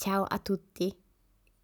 ciao 0.00 0.26
a 0.32 0.38
tutti. 0.38 0.92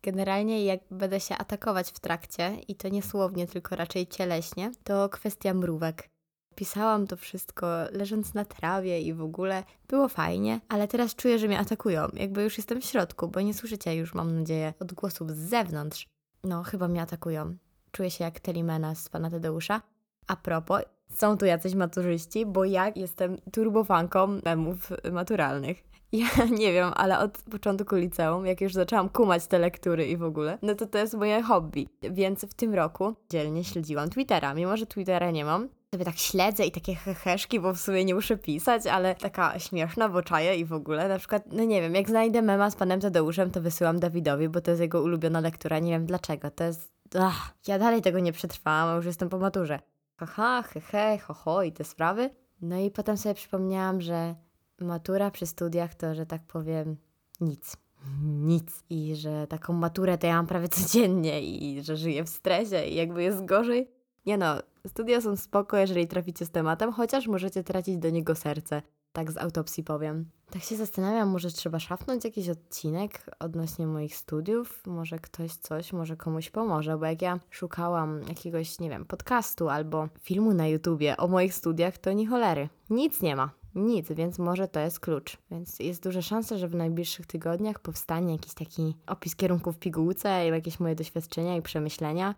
Generalnie 0.02 0.64
jak 0.64 0.80
będę 0.90 1.20
się 1.20 1.38
atakować 1.38 1.90
w 1.90 2.00
trakcie, 2.00 2.56
i 2.68 2.74
to 2.74 2.88
nie 2.88 3.02
słownie, 3.02 3.46
tylko 3.46 3.76
raczej 3.76 4.06
cieleśnie, 4.06 4.72
to 4.84 5.08
kwestia 5.08 5.54
mrówek. 5.54 6.10
Pisałam 6.54 7.06
to 7.06 7.16
wszystko 7.16 7.66
leżąc 7.92 8.34
na 8.34 8.44
trawie 8.44 9.00
i 9.00 9.14
w 9.14 9.22
ogóle 9.22 9.64
było 9.88 10.08
fajnie, 10.08 10.60
ale 10.68 10.88
teraz 10.88 11.14
czuję, 11.14 11.38
że 11.38 11.48
mnie 11.48 11.58
atakują. 11.58 12.08
Jakby 12.14 12.42
już 12.42 12.56
jestem 12.56 12.80
w 12.80 12.84
środku, 12.84 13.28
bo 13.28 13.40
nie 13.40 13.54
słyszycie 13.54 13.96
już, 13.96 14.14
mam 14.14 14.38
nadzieję, 14.38 14.74
odgłosów 14.80 15.30
z 15.30 15.38
zewnątrz. 15.38 16.08
No, 16.44 16.62
chyba 16.62 16.88
mnie 16.88 17.02
atakują. 17.02 17.56
Czuję 17.90 18.10
się 18.10 18.24
jak 18.24 18.40
Telimena 18.40 18.94
z 18.94 19.08
pana 19.08 19.30
Tadeusza. 19.30 19.82
A 20.26 20.36
propos, 20.36 20.82
są 21.08 21.38
tu 21.38 21.46
jacyś 21.46 21.74
maturzyści, 21.74 22.46
bo 22.46 22.64
ja 22.64 22.92
jestem 22.96 23.36
turbofanką 23.52 24.26
memów 24.44 24.92
maturalnych. 25.12 25.84
Ja 26.12 26.44
nie 26.44 26.72
wiem, 26.72 26.92
ale 26.96 27.18
od 27.18 27.38
początku 27.50 27.96
liceum, 27.96 28.46
jak 28.46 28.60
już 28.60 28.74
zaczęłam 28.74 29.08
kumać 29.08 29.46
te 29.46 29.58
lektury 29.58 30.06
i 30.06 30.16
w 30.16 30.22
ogóle, 30.22 30.58
no 30.62 30.74
to 30.74 30.86
to 30.86 30.98
jest 30.98 31.14
moje 31.14 31.42
hobby. 31.42 31.88
Więc 32.02 32.44
w 32.44 32.54
tym 32.54 32.74
roku 32.74 33.14
dzielnie 33.30 33.64
śledziłam 33.64 34.10
Twittera. 34.10 34.54
Mimo, 34.54 34.76
że 34.76 34.86
Twittera 34.86 35.30
nie 35.30 35.44
mam, 35.44 35.68
sobie 35.92 36.04
tak 36.04 36.16
śledzę 36.16 36.66
i 36.66 36.70
takie 36.70 36.94
heheszki, 36.94 37.60
bo 37.60 37.74
w 37.74 37.80
sumie 37.80 38.04
nie 38.04 38.14
muszę 38.14 38.36
pisać, 38.36 38.86
ale 38.86 39.14
taka 39.14 39.58
śmieszna, 39.58 40.08
bo 40.08 40.22
czaję 40.22 40.56
i 40.56 40.64
w 40.64 40.72
ogóle. 40.72 41.08
Na 41.08 41.18
przykład, 41.18 41.42
no 41.52 41.64
nie 41.64 41.80
wiem, 41.80 41.94
jak 41.94 42.08
znajdę 42.08 42.42
mema 42.42 42.70
z 42.70 42.76
panem 42.76 43.00
Tadeuszem, 43.00 43.50
to 43.50 43.60
wysyłam 43.60 44.00
Dawidowi, 44.00 44.48
bo 44.48 44.60
to 44.60 44.70
jest 44.70 44.80
jego 44.80 45.02
ulubiona 45.02 45.40
lektura. 45.40 45.78
Nie 45.78 45.90
wiem 45.90 46.06
dlaczego. 46.06 46.50
To 46.50 46.64
jest... 46.64 46.90
Ach, 47.18 47.54
ja 47.66 47.78
dalej 47.78 48.02
tego 48.02 48.18
nie 48.18 48.32
przetrwałam, 48.32 48.88
a 48.88 48.96
już 48.96 49.06
jestem 49.06 49.28
po 49.28 49.38
maturze. 49.38 49.80
Haha, 50.16 50.62
hehe, 50.62 51.18
ho, 51.18 51.34
ho 51.34 51.62
i 51.62 51.72
te 51.72 51.84
sprawy. 51.84 52.30
No 52.62 52.78
i 52.78 52.90
potem 52.90 53.16
sobie 53.16 53.34
przypomniałam, 53.34 54.00
że 54.00 54.34
matura 54.80 55.30
przy 55.30 55.46
studiach 55.46 55.94
to, 55.94 56.14
że 56.14 56.26
tak 56.26 56.42
powiem, 56.42 56.96
nic. 57.40 57.76
Nic. 58.22 58.84
I 58.90 59.16
że 59.16 59.46
taką 59.46 59.72
maturę 59.72 60.18
to 60.18 60.26
ja 60.26 60.36
mam 60.36 60.46
prawie 60.46 60.68
codziennie 60.68 61.42
i 61.42 61.82
że 61.82 61.96
żyję 61.96 62.24
w 62.24 62.28
stresie 62.28 62.86
i 62.86 62.94
jakby 62.94 63.22
jest 63.22 63.44
gorzej. 63.44 63.90
Nie 64.26 64.38
no, 64.38 64.56
studia 64.86 65.20
są 65.20 65.36
spoko, 65.36 65.76
jeżeli 65.76 66.06
traficie 66.06 66.46
z 66.46 66.50
tematem, 66.50 66.92
chociaż 66.92 67.26
możecie 67.26 67.64
tracić 67.64 67.96
do 67.96 68.10
niego 68.10 68.34
serce. 68.34 68.82
Tak 69.12 69.32
z 69.32 69.36
autopsji 69.36 69.84
powiem. 69.84 70.30
Tak 70.50 70.62
się 70.62 70.76
zastanawiam, 70.76 71.28
może 71.28 71.50
trzeba 71.50 71.78
szafnąć 71.78 72.24
jakiś 72.24 72.48
odcinek 72.48 73.26
odnośnie 73.38 73.86
moich 73.86 74.16
studiów, 74.16 74.82
może 74.86 75.18
ktoś 75.18 75.52
coś, 75.52 75.92
może 75.92 76.16
komuś 76.16 76.50
pomoże, 76.50 76.98
bo 76.98 77.06
jak 77.06 77.22
ja 77.22 77.40
szukałam 77.50 78.20
jakiegoś, 78.28 78.78
nie 78.78 78.90
wiem, 78.90 79.04
podcastu 79.04 79.68
albo 79.68 80.08
filmu 80.20 80.54
na 80.54 80.66
YouTubie 80.66 81.16
o 81.16 81.28
moich 81.28 81.54
studiach, 81.54 81.98
to 81.98 82.12
ni 82.12 82.26
cholery. 82.26 82.68
Nic 82.90 83.22
nie 83.22 83.36
ma. 83.36 83.50
Nic, 83.76 84.12
więc 84.12 84.38
może 84.38 84.68
to 84.68 84.80
jest 84.80 85.00
klucz. 85.00 85.36
Więc 85.50 85.78
jest 85.78 86.02
duża 86.02 86.22
szansa, 86.22 86.58
że 86.58 86.68
w 86.68 86.74
najbliższych 86.74 87.26
tygodniach 87.26 87.78
powstanie 87.78 88.32
jakiś 88.32 88.54
taki 88.54 88.96
opis 89.06 89.36
kierunków 89.36 89.76
w 89.76 89.78
pigułce, 89.78 90.46
jakieś 90.46 90.80
moje 90.80 90.94
doświadczenia 90.94 91.56
i 91.56 91.62
przemyślenia. 91.62 92.34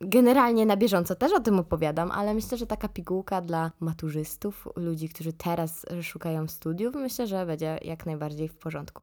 Generalnie 0.00 0.66
na 0.66 0.76
bieżąco 0.76 1.14
też 1.14 1.32
o 1.32 1.40
tym 1.40 1.58
opowiadam, 1.58 2.10
ale 2.10 2.34
myślę, 2.34 2.58
że 2.58 2.66
taka 2.66 2.88
pigułka 2.88 3.40
dla 3.40 3.70
maturzystów, 3.80 4.68
ludzi, 4.76 5.08
którzy 5.08 5.32
teraz 5.32 5.86
szukają 6.02 6.48
studiów, 6.48 6.94
myślę, 6.94 7.26
że 7.26 7.46
będzie 7.46 7.78
jak 7.82 8.06
najbardziej 8.06 8.48
w 8.48 8.58
porządku. 8.58 9.02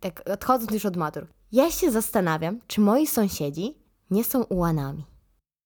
Tak 0.00 0.22
odchodząc 0.32 0.72
już 0.72 0.86
od 0.86 0.96
matur. 0.96 1.26
Ja 1.52 1.70
się 1.70 1.90
zastanawiam, 1.90 2.58
czy 2.66 2.80
moi 2.80 3.06
sąsiedzi 3.06 3.74
nie 4.10 4.24
są 4.24 4.42
ułanami. 4.42 5.04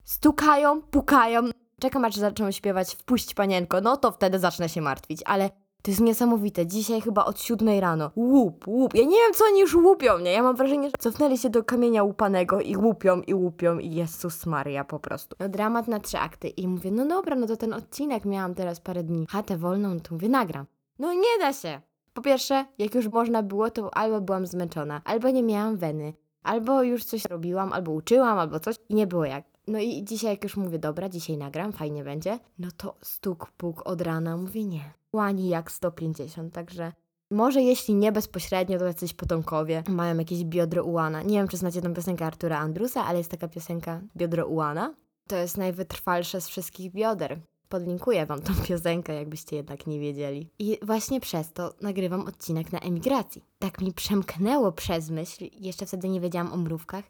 Stukają, 0.04 0.82
pukają, 0.82 1.42
czekam 1.80 2.04
aż 2.04 2.14
zaczną 2.14 2.50
śpiewać 2.50 2.94
Wpuść 2.94 3.34
panienko, 3.34 3.80
no 3.80 3.96
to 3.96 4.10
wtedy 4.10 4.38
zacznę 4.38 4.68
się 4.68 4.80
martwić, 4.80 5.22
ale 5.24 5.50
to 5.84 5.90
jest 5.90 6.00
niesamowite. 6.00 6.66
Dzisiaj 6.66 7.00
chyba 7.00 7.24
od 7.24 7.40
siódmej 7.40 7.80
rano. 7.80 8.10
Łup, 8.16 8.68
łup. 8.68 8.94
Ja 8.94 9.04
nie 9.04 9.16
wiem, 9.16 9.32
co 9.34 9.44
oni 9.44 9.60
już 9.60 9.74
łupią, 9.74 10.18
nie? 10.18 10.32
Ja 10.32 10.42
mam 10.42 10.56
wrażenie, 10.56 10.88
że 10.88 10.94
cofnęli 10.98 11.38
się 11.38 11.50
do 11.50 11.64
kamienia 11.64 12.02
łupanego 12.02 12.60
i 12.60 12.76
łupią, 12.76 13.20
i 13.20 13.34
łupią, 13.34 13.78
i 13.78 13.94
Jezus 13.94 14.46
Maria 14.46 14.84
po 14.84 14.98
prostu. 14.98 15.36
No 15.40 15.48
dramat 15.48 15.88
na 15.88 16.00
trzy 16.00 16.18
akty. 16.18 16.48
I 16.48 16.68
mówię, 16.68 16.90
no 16.90 17.06
dobra, 17.06 17.36
no 17.36 17.46
to 17.46 17.56
ten 17.56 17.72
odcinek 17.72 18.24
miałam 18.24 18.54
teraz 18.54 18.80
parę 18.80 19.02
dni. 19.02 19.26
Chatę 19.30 19.56
wolną, 19.56 20.00
to 20.00 20.14
mówię, 20.14 20.28
nagram. 20.28 20.66
No 20.98 21.12
nie 21.12 21.38
da 21.40 21.52
się. 21.52 21.80
Po 22.14 22.22
pierwsze, 22.22 22.64
jak 22.78 22.94
już 22.94 23.08
można 23.08 23.42
było, 23.42 23.70
to 23.70 23.96
albo 23.96 24.20
byłam 24.20 24.46
zmęczona, 24.46 25.00
albo 25.04 25.30
nie 25.30 25.42
miałam 25.42 25.76
weny, 25.76 26.12
albo 26.42 26.82
już 26.82 27.04
coś 27.04 27.24
robiłam, 27.24 27.72
albo 27.72 27.92
uczyłam, 27.92 28.38
albo 28.38 28.60
coś 28.60 28.76
i 28.88 28.94
nie 28.94 29.06
było 29.06 29.24
jak. 29.24 29.44
No 29.66 29.78
i 29.78 30.04
dzisiaj, 30.04 30.30
jak 30.30 30.44
już 30.44 30.56
mówię, 30.56 30.78
dobra, 30.78 31.08
dzisiaj 31.08 31.36
nagram, 31.36 31.72
fajnie 31.72 32.04
będzie, 32.04 32.38
no 32.58 32.68
to 32.76 32.94
stuk, 33.02 33.50
puk 33.56 33.86
od 33.86 34.00
rana, 34.00 34.36
mówię 34.36 34.64
nie. 34.64 34.92
Łani 35.12 35.48
jak 35.48 35.72
150, 35.72 36.54
także 36.54 36.92
może 37.30 37.62
jeśli 37.62 37.94
nie 37.94 38.12
bezpośrednio, 38.12 38.78
to 38.78 38.84
jacyś 38.84 39.14
potomkowie 39.14 39.82
mają 39.88 40.18
jakieś 40.18 40.44
biodro 40.44 40.84
ułana. 40.84 41.22
Nie 41.22 41.38
wiem, 41.38 41.48
czy 41.48 41.56
znacie 41.56 41.82
tę 41.82 41.94
piosenkę 41.94 42.26
Artura 42.26 42.58
Andrusa, 42.58 43.04
ale 43.04 43.18
jest 43.18 43.30
taka 43.30 43.48
piosenka 43.48 44.00
biodro 44.16 44.46
ułana. 44.46 44.94
To 45.26 45.36
jest 45.36 45.56
najwytrwalsze 45.56 46.40
z 46.40 46.48
wszystkich 46.48 46.92
bioder. 46.92 47.40
Podlinkuję 47.68 48.26
wam 48.26 48.40
tą 48.40 48.52
piosenkę, 48.68 49.14
jakbyście 49.14 49.56
jednak 49.56 49.86
nie 49.86 50.00
wiedzieli. 50.00 50.50
I 50.58 50.78
właśnie 50.82 51.20
przez 51.20 51.52
to 51.52 51.74
nagrywam 51.80 52.26
odcinek 52.26 52.72
na 52.72 52.78
emigracji. 52.78 53.44
Tak 53.58 53.80
mi 53.80 53.92
przemknęło 53.92 54.72
przez 54.72 55.10
myśl, 55.10 55.44
jeszcze 55.60 55.86
wtedy 55.86 56.08
nie 56.08 56.20
wiedziałam 56.20 56.52
o 56.52 56.56
mrówkach, 56.56 57.04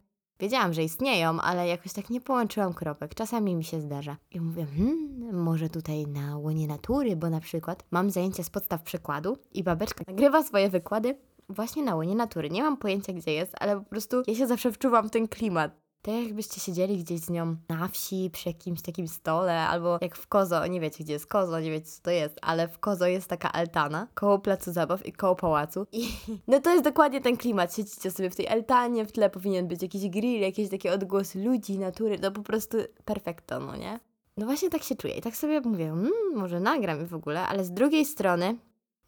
Wiedziałam, 0.45 0.73
że 0.73 0.83
istnieją, 0.83 1.41
ale 1.41 1.69
jakoś 1.69 1.93
tak 1.93 2.11
nie 2.11 2.21
połączyłam 2.21 2.75
kropek. 2.75 3.15
Czasami 3.15 3.55
mi 3.57 3.65
się 3.65 3.81
zdarza. 3.81 4.17
I 4.31 4.41
mówię, 4.41 4.67
hmm, 4.77 5.43
może 5.43 5.69
tutaj 5.69 6.07
na 6.07 6.37
łonie 6.37 6.67
natury, 6.67 7.17
bo 7.17 7.31
na 7.31 7.41
przykład 7.41 7.85
mam 7.91 8.11
zajęcia 8.11 8.43
z 8.43 8.51
podstaw 8.51 8.83
przykładu 8.83 9.39
i 9.53 9.63
babeczka 9.63 10.05
nagrywa 10.09 10.43
swoje 10.43 10.69
wykłady 10.69 11.17
właśnie 11.49 11.83
na 11.83 11.95
łonie 11.95 12.15
natury. 12.15 12.51
Nie 12.51 12.63
mam 12.63 12.77
pojęcia, 12.77 13.13
gdzie 13.13 13.33
jest, 13.33 13.53
ale 13.61 13.77
po 13.77 13.85
prostu 13.85 14.23
ja 14.27 14.35
się 14.35 14.47
zawsze 14.47 14.73
wczuwam 14.73 15.09
w 15.09 15.11
ten 15.11 15.29
klimat. 15.29 15.84
Tak 16.05 16.15
jakbyście 16.15 16.61
siedzieli 16.61 16.99
gdzieś 16.99 17.21
z 17.21 17.31
nią 17.31 17.57
na 17.69 17.89
wsi, 17.89 18.31
przy 18.33 18.49
jakimś 18.49 18.83
takim 18.83 19.09
stole, 19.09 19.61
albo 19.61 19.99
jak 20.01 20.17
w 20.17 20.27
Kozo, 20.27 20.67
nie 20.67 20.81
wiecie 20.81 21.05
gdzie 21.05 21.13
jest 21.13 21.27
Kozo, 21.27 21.61
nie 21.61 21.71
wiecie 21.71 21.87
co 21.87 22.03
to 22.03 22.11
jest, 22.11 22.39
ale 22.43 22.69
w 22.69 22.79
Kozo 22.79 23.07
jest 23.07 23.29
taka 23.29 23.53
altana 23.53 24.09
koło 24.15 24.39
placu 24.39 24.73
zabaw 24.73 25.07
i 25.07 25.13
koło 25.13 25.37
pałacu. 25.37 25.87
I 25.93 26.09
no 26.49 26.61
to 26.61 26.71
jest 26.71 26.85
dokładnie 26.85 27.21
ten 27.21 27.37
klimat. 27.37 27.77
Siedzicie 27.77 28.11
sobie 28.11 28.31
w 28.31 28.37
tej 28.37 28.49
altanie, 28.49 29.07
w 29.07 29.13
tle 29.13 29.31
powinien 29.31 29.69
być 29.69 29.83
jakiś 29.83 30.09
grill, 30.09 30.41
jakieś 30.41 30.71
takie 30.71 30.93
odgłosy 30.93 31.43
ludzi, 31.43 31.79
natury, 31.79 32.19
no 32.23 32.31
po 32.31 32.43
prostu 32.43 32.77
perfekto, 33.05 33.61
no 33.61 33.77
nie? 33.77 34.01
No 34.37 34.47
właśnie 34.47 34.71
tak 34.71 34.83
się 34.83 34.95
czuję 34.95 35.15
i 35.15 35.23
tak 35.23 35.37
sobie 35.37 35.61
mówię, 35.61 35.93
mmm, 35.93 36.13
może 36.35 36.61
nagram 36.61 37.07
w 37.07 37.15
ogóle, 37.15 37.47
ale 37.47 37.65
z 37.65 37.71
drugiej 37.71 38.05
strony 38.05 38.57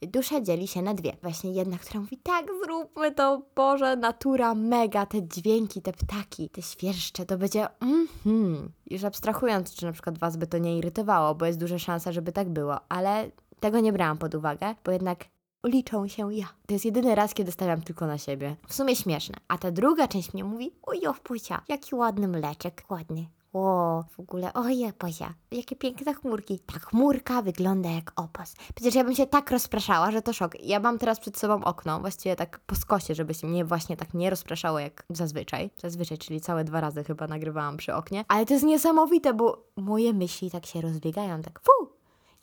Dusza 0.03 0.41
dzieli 0.41 0.69
się 0.69 0.83
na 0.83 0.95
dwie. 0.95 1.17
Właśnie 1.23 1.53
jedna, 1.53 1.79
która 1.79 2.01
mówi, 2.01 2.17
tak, 2.17 2.47
zróbmy 2.65 3.13
to, 3.13 3.43
Boże, 3.57 3.97
natura, 3.97 4.55
mega, 4.55 5.07
te 5.07 5.29
dźwięki, 5.29 5.83
te 5.83 5.93
ptaki, 5.93 6.51
te 6.51 6.63
świerszcze, 6.63 7.27
to 7.27 7.39
będzie 7.39 7.67
mhm. 7.81 8.73
Już 8.91 9.05
abstrahując, 9.05 9.75
czy 9.75 9.87
na 9.87 9.93
przykład 9.93 10.19
Was 10.19 10.37
by 10.37 10.47
to 10.47 10.59
nie 10.59 10.79
irytowało, 10.79 11.35
bo 11.35 11.47
jest 11.47 11.59
duża 11.59 11.79
szansa, 11.79 12.13
żeby 12.13 12.33
tak 12.33 12.49
było, 12.49 12.81
ale 12.89 13.31
tego 13.61 13.81
nie 13.81 13.93
brałam 13.93 14.19
pod 14.19 14.35
uwagę, 14.35 14.75
bo 14.85 14.93
jednak 14.93 15.25
liczą 15.67 16.09
się 16.09 16.35
ja. 16.35 16.47
To 16.67 16.73
jest 16.73 16.85
jedyny 16.85 17.15
raz, 17.15 17.35
kiedy 17.35 17.53
stawiam 17.53 17.83
tylko 17.83 18.07
na 18.07 18.19
siebie. 18.19 18.57
W 18.69 18.75
sumie 18.75 18.97
śmieszne. 18.97 19.37
A 19.49 19.59
ta 19.59 19.71
druga 19.71 20.09
część 20.09 20.35
mnie 20.35 20.45
mówi, 20.45 20.71
ojo, 20.83 21.13
wpuścia, 21.13 21.63
jaki 21.69 21.95
ładny 21.95 22.29
mleczek, 22.29 22.85
ładny. 22.91 23.27
O, 23.59 24.05
w 24.11 24.21
ogóle, 24.21 24.53
oje, 24.53 24.93
Pozia, 24.93 25.35
jakie 25.51 25.77
piękne 25.77 26.15
chmurki. 26.15 26.59
Ta 26.59 26.79
chmurka 26.79 27.43
wygląda 27.43 27.91
jak 27.91 28.13
opos. 28.17 28.55
Przecież 28.75 28.95
ja 28.95 29.05
bym 29.05 29.15
się 29.15 29.27
tak 29.27 29.51
rozpraszała, 29.51 30.11
że 30.11 30.23
to 30.23 30.33
szok. 30.33 30.61
Ja 30.61 30.81
mam 30.81 30.99
teraz 30.99 31.21
przed 31.21 31.39
sobą 31.39 31.65
okno, 31.65 32.01
właściwie 32.01 32.37
tak 32.37 32.61
po 32.67 32.75
skosie, 32.75 33.15
żeby 33.15 33.35
się 33.35 33.47
mnie 33.47 33.65
właśnie 33.65 33.97
tak 33.97 34.15
nie 34.15 34.31
rozpraszało 34.31 34.79
jak 34.79 35.05
zazwyczaj. 35.11 35.71
Zazwyczaj, 35.79 36.19
czyli 36.19 36.41
całe 36.41 36.65
dwa 36.65 36.81
razy 36.81 37.05
chyba 37.05 37.27
nagrywałam 37.27 37.77
przy 37.77 37.95
oknie. 37.95 38.25
Ale 38.29 38.47
to 38.47 38.55
jest 38.55 38.67
niesamowite, 38.67 39.35
bo 39.35 39.65
moje 39.77 40.13
myśli 40.13 40.51
tak 40.51 40.67
się 40.67 40.81
rozbiegają, 40.81 41.43
tak 41.43 41.61
fu, 41.61 41.93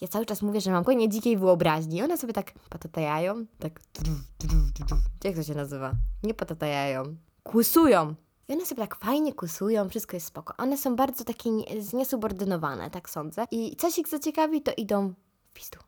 ja 0.01 0.07
cały 0.07 0.25
czas 0.25 0.41
mówię, 0.41 0.61
że 0.61 0.71
mam 0.71 0.83
koniec 0.83 1.13
dzikiej 1.13 1.37
wyobraźni. 1.37 2.03
One 2.03 2.17
sobie 2.17 2.33
tak 2.33 2.51
patatajają, 2.69 3.45
tak. 3.59 3.79
Jak 5.23 5.35
to 5.35 5.43
się 5.43 5.55
nazywa? 5.55 5.91
Nie 6.23 6.33
patatajają. 6.33 7.03
Kłysują. 7.43 8.15
One 8.53 8.65
sobie 8.65 8.81
tak 8.81 8.95
fajnie 8.95 9.33
kusują, 9.33 9.89
wszystko 9.89 10.15
jest 10.15 10.25
spoko. 10.25 10.53
One 10.57 10.77
są 10.77 10.95
bardzo 10.95 11.23
takie 11.23 11.49
zniesubordynowane, 11.79 12.89
tak 12.89 13.09
sądzę. 13.09 13.45
I 13.51 13.75
coś 13.75 13.97
ich 13.97 14.07
zaciekawi, 14.07 14.61
to 14.61 14.71
idą 14.77 15.13
w 15.49 15.53
pistu. 15.53 15.79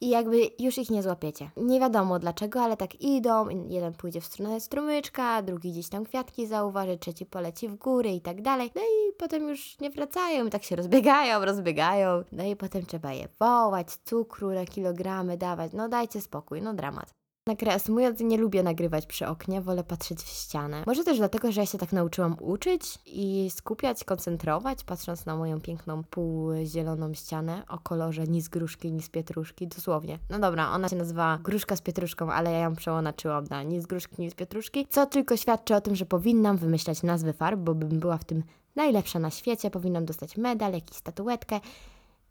I 0.00 0.08
jakby 0.08 0.50
już 0.58 0.78
ich 0.78 0.90
nie 0.90 1.02
złapiecie. 1.02 1.50
Nie 1.56 1.80
wiadomo 1.80 2.18
dlaczego, 2.18 2.62
ale 2.62 2.76
tak 2.76 3.00
idą. 3.00 3.48
Jeden 3.68 3.92
pójdzie 3.92 4.20
w 4.20 4.24
stronę 4.24 4.60
strumyczka, 4.60 5.42
drugi 5.42 5.72
gdzieś 5.72 5.88
tam 5.88 6.04
kwiatki 6.04 6.46
zauważy, 6.46 6.98
trzeci 6.98 7.26
poleci 7.26 7.68
w 7.68 7.76
góry 7.76 8.10
i 8.10 8.20
tak 8.20 8.42
dalej. 8.42 8.70
No 8.74 8.82
i 8.82 9.12
potem 9.18 9.48
już 9.48 9.78
nie 9.78 9.90
wracają, 9.90 10.46
i 10.46 10.50
tak 10.50 10.64
się 10.64 10.76
rozbiegają, 10.76 11.44
rozbiegają. 11.44 12.24
No 12.32 12.44
i 12.44 12.56
potem 12.56 12.86
trzeba 12.86 13.12
je 13.12 13.28
wołać, 13.38 13.88
cukru 14.04 14.50
na 14.50 14.64
kilogramy 14.64 15.36
dawać. 15.36 15.72
No 15.72 15.88
dajcie 15.88 16.20
spokój, 16.20 16.62
no 16.62 16.74
dramat. 16.74 17.19
Reasumując, 17.62 18.20
nie 18.20 18.38
lubię 18.38 18.62
nagrywać 18.62 19.06
przy 19.06 19.26
oknie, 19.26 19.60
wolę 19.60 19.84
patrzeć 19.84 20.22
w 20.22 20.28
ścianę. 20.28 20.82
Może 20.86 21.04
też 21.04 21.18
dlatego, 21.18 21.52
że 21.52 21.60
ja 21.60 21.66
się 21.66 21.78
tak 21.78 21.92
nauczyłam 21.92 22.36
uczyć 22.40 22.98
i 23.06 23.50
skupiać, 23.50 24.04
koncentrować, 24.04 24.84
patrząc 24.84 25.26
na 25.26 25.36
moją 25.36 25.60
piękną 25.60 26.04
półzieloną 26.04 27.14
ścianę 27.14 27.62
o 27.68 27.78
kolorze 27.78 28.24
ni 28.24 28.42
z 28.42 28.48
gruszki, 28.48 28.92
ni 28.92 29.02
z 29.02 29.08
pietruszki, 29.08 29.68
dosłownie. 29.68 30.18
No 30.30 30.38
dobra, 30.38 30.70
ona 30.70 30.88
się 30.88 30.96
nazywa 30.96 31.38
gruszka 31.42 31.76
z 31.76 31.80
pietruszką, 31.80 32.32
ale 32.32 32.52
ja 32.52 32.58
ją 32.58 32.76
przeonaczyłam 32.76 33.44
na 33.50 33.62
ni 33.62 33.80
z 33.80 33.86
gruszki, 33.86 34.22
ni 34.22 34.30
z 34.30 34.34
pietruszki, 34.34 34.86
co 34.90 35.06
tylko 35.06 35.36
świadczy 35.36 35.76
o 35.76 35.80
tym, 35.80 35.96
że 35.96 36.06
powinnam 36.06 36.56
wymyślać 36.56 37.02
nazwy 37.02 37.32
farb, 37.32 37.60
bo 37.60 37.74
bym 37.74 38.00
była 38.00 38.18
w 38.18 38.24
tym 38.24 38.42
najlepsza 38.76 39.18
na 39.18 39.30
świecie, 39.30 39.70
powinnam 39.70 40.04
dostać 40.04 40.36
medal, 40.36 40.72
jakiś 40.72 40.96
statuetkę 40.96 41.60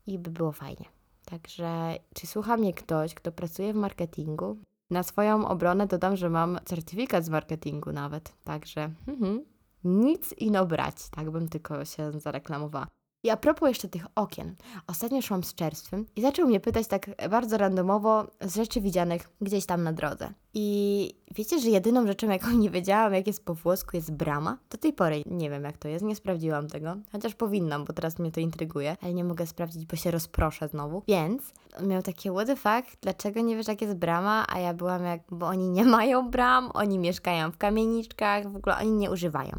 i 0.07 0.19
by 0.19 0.31
było 0.31 0.51
fajnie. 0.51 0.85
Także, 1.25 1.95
czy 2.13 2.27
słucha 2.27 2.57
mnie 2.57 2.73
ktoś, 2.73 3.13
kto 3.13 3.31
pracuje 3.31 3.73
w 3.73 3.75
marketingu? 3.75 4.57
Na 4.89 5.03
swoją 5.03 5.47
obronę 5.47 5.87
dodam, 5.87 6.15
że 6.15 6.29
mam 6.29 6.59
certyfikat 6.65 7.25
z 7.25 7.29
marketingu 7.29 7.91
nawet. 7.91 8.33
Także, 8.43 8.91
mhm, 9.07 9.45
nic 9.83 10.33
ino 10.37 10.65
brać, 10.65 11.09
tak 11.09 11.31
bym 11.31 11.49
tylko 11.49 11.85
się 11.85 12.11
zareklamowała. 12.19 12.87
I 13.23 13.29
a 13.29 13.37
propos 13.37 13.69
jeszcze 13.69 13.87
tych 13.89 14.05
okien. 14.15 14.55
Ostatnio 14.87 15.21
szłam 15.21 15.43
z 15.43 15.55
czerstwem 15.55 16.05
i 16.15 16.21
zaczął 16.21 16.47
mnie 16.47 16.59
pytać 16.59 16.87
tak 16.87 17.09
bardzo 17.29 17.57
randomowo 17.57 18.27
z 18.41 18.55
rzeczy 18.55 18.81
widzianych 18.81 19.29
gdzieś 19.41 19.65
tam 19.65 19.83
na 19.83 19.93
drodze. 19.93 20.33
I 20.53 21.13
wiecie, 21.35 21.59
że 21.59 21.69
jedyną 21.69 22.07
rzeczą, 22.07 22.29
jaką 22.29 22.51
nie 22.51 22.69
wiedziałam, 22.69 23.13
jak 23.13 23.27
jest 23.27 23.45
po 23.45 23.53
włosku, 23.53 23.95
jest 23.95 24.11
brama? 24.11 24.57
Do 24.69 24.77
tej 24.77 24.93
pory 24.93 25.23
nie 25.25 25.49
wiem, 25.49 25.63
jak 25.63 25.77
to 25.77 25.87
jest, 25.87 26.05
nie 26.05 26.15
sprawdziłam 26.15 26.67
tego. 26.67 26.95
Chociaż 27.11 27.35
powinnam, 27.35 27.85
bo 27.85 27.93
teraz 27.93 28.19
mnie 28.19 28.31
to 28.31 28.39
intryguje, 28.39 28.95
ale 29.01 29.13
nie 29.13 29.23
mogę 29.23 29.47
sprawdzić, 29.47 29.85
bo 29.85 29.95
się 29.95 30.11
rozproszę 30.11 30.67
znowu. 30.67 31.03
Więc 31.07 31.53
miał 31.83 32.01
takie 32.01 32.31
what 32.31 32.47
the 32.47 32.55
fuck, 32.55 32.97
dlaczego 33.01 33.41
nie 33.41 33.55
wiesz, 33.55 33.67
jak 33.67 33.81
jest 33.81 33.93
brama? 33.93 34.45
A 34.49 34.59
ja 34.59 34.73
byłam 34.73 35.03
jak, 35.05 35.21
bo 35.31 35.47
oni 35.47 35.69
nie 35.69 35.85
mają 35.85 36.29
bram, 36.29 36.71
oni 36.73 36.99
mieszkają 36.99 37.51
w 37.51 37.57
kamieniczkach, 37.57 38.51
w 38.51 38.55
ogóle 38.55 38.77
oni 38.77 38.91
nie 38.91 39.11
używają. 39.11 39.51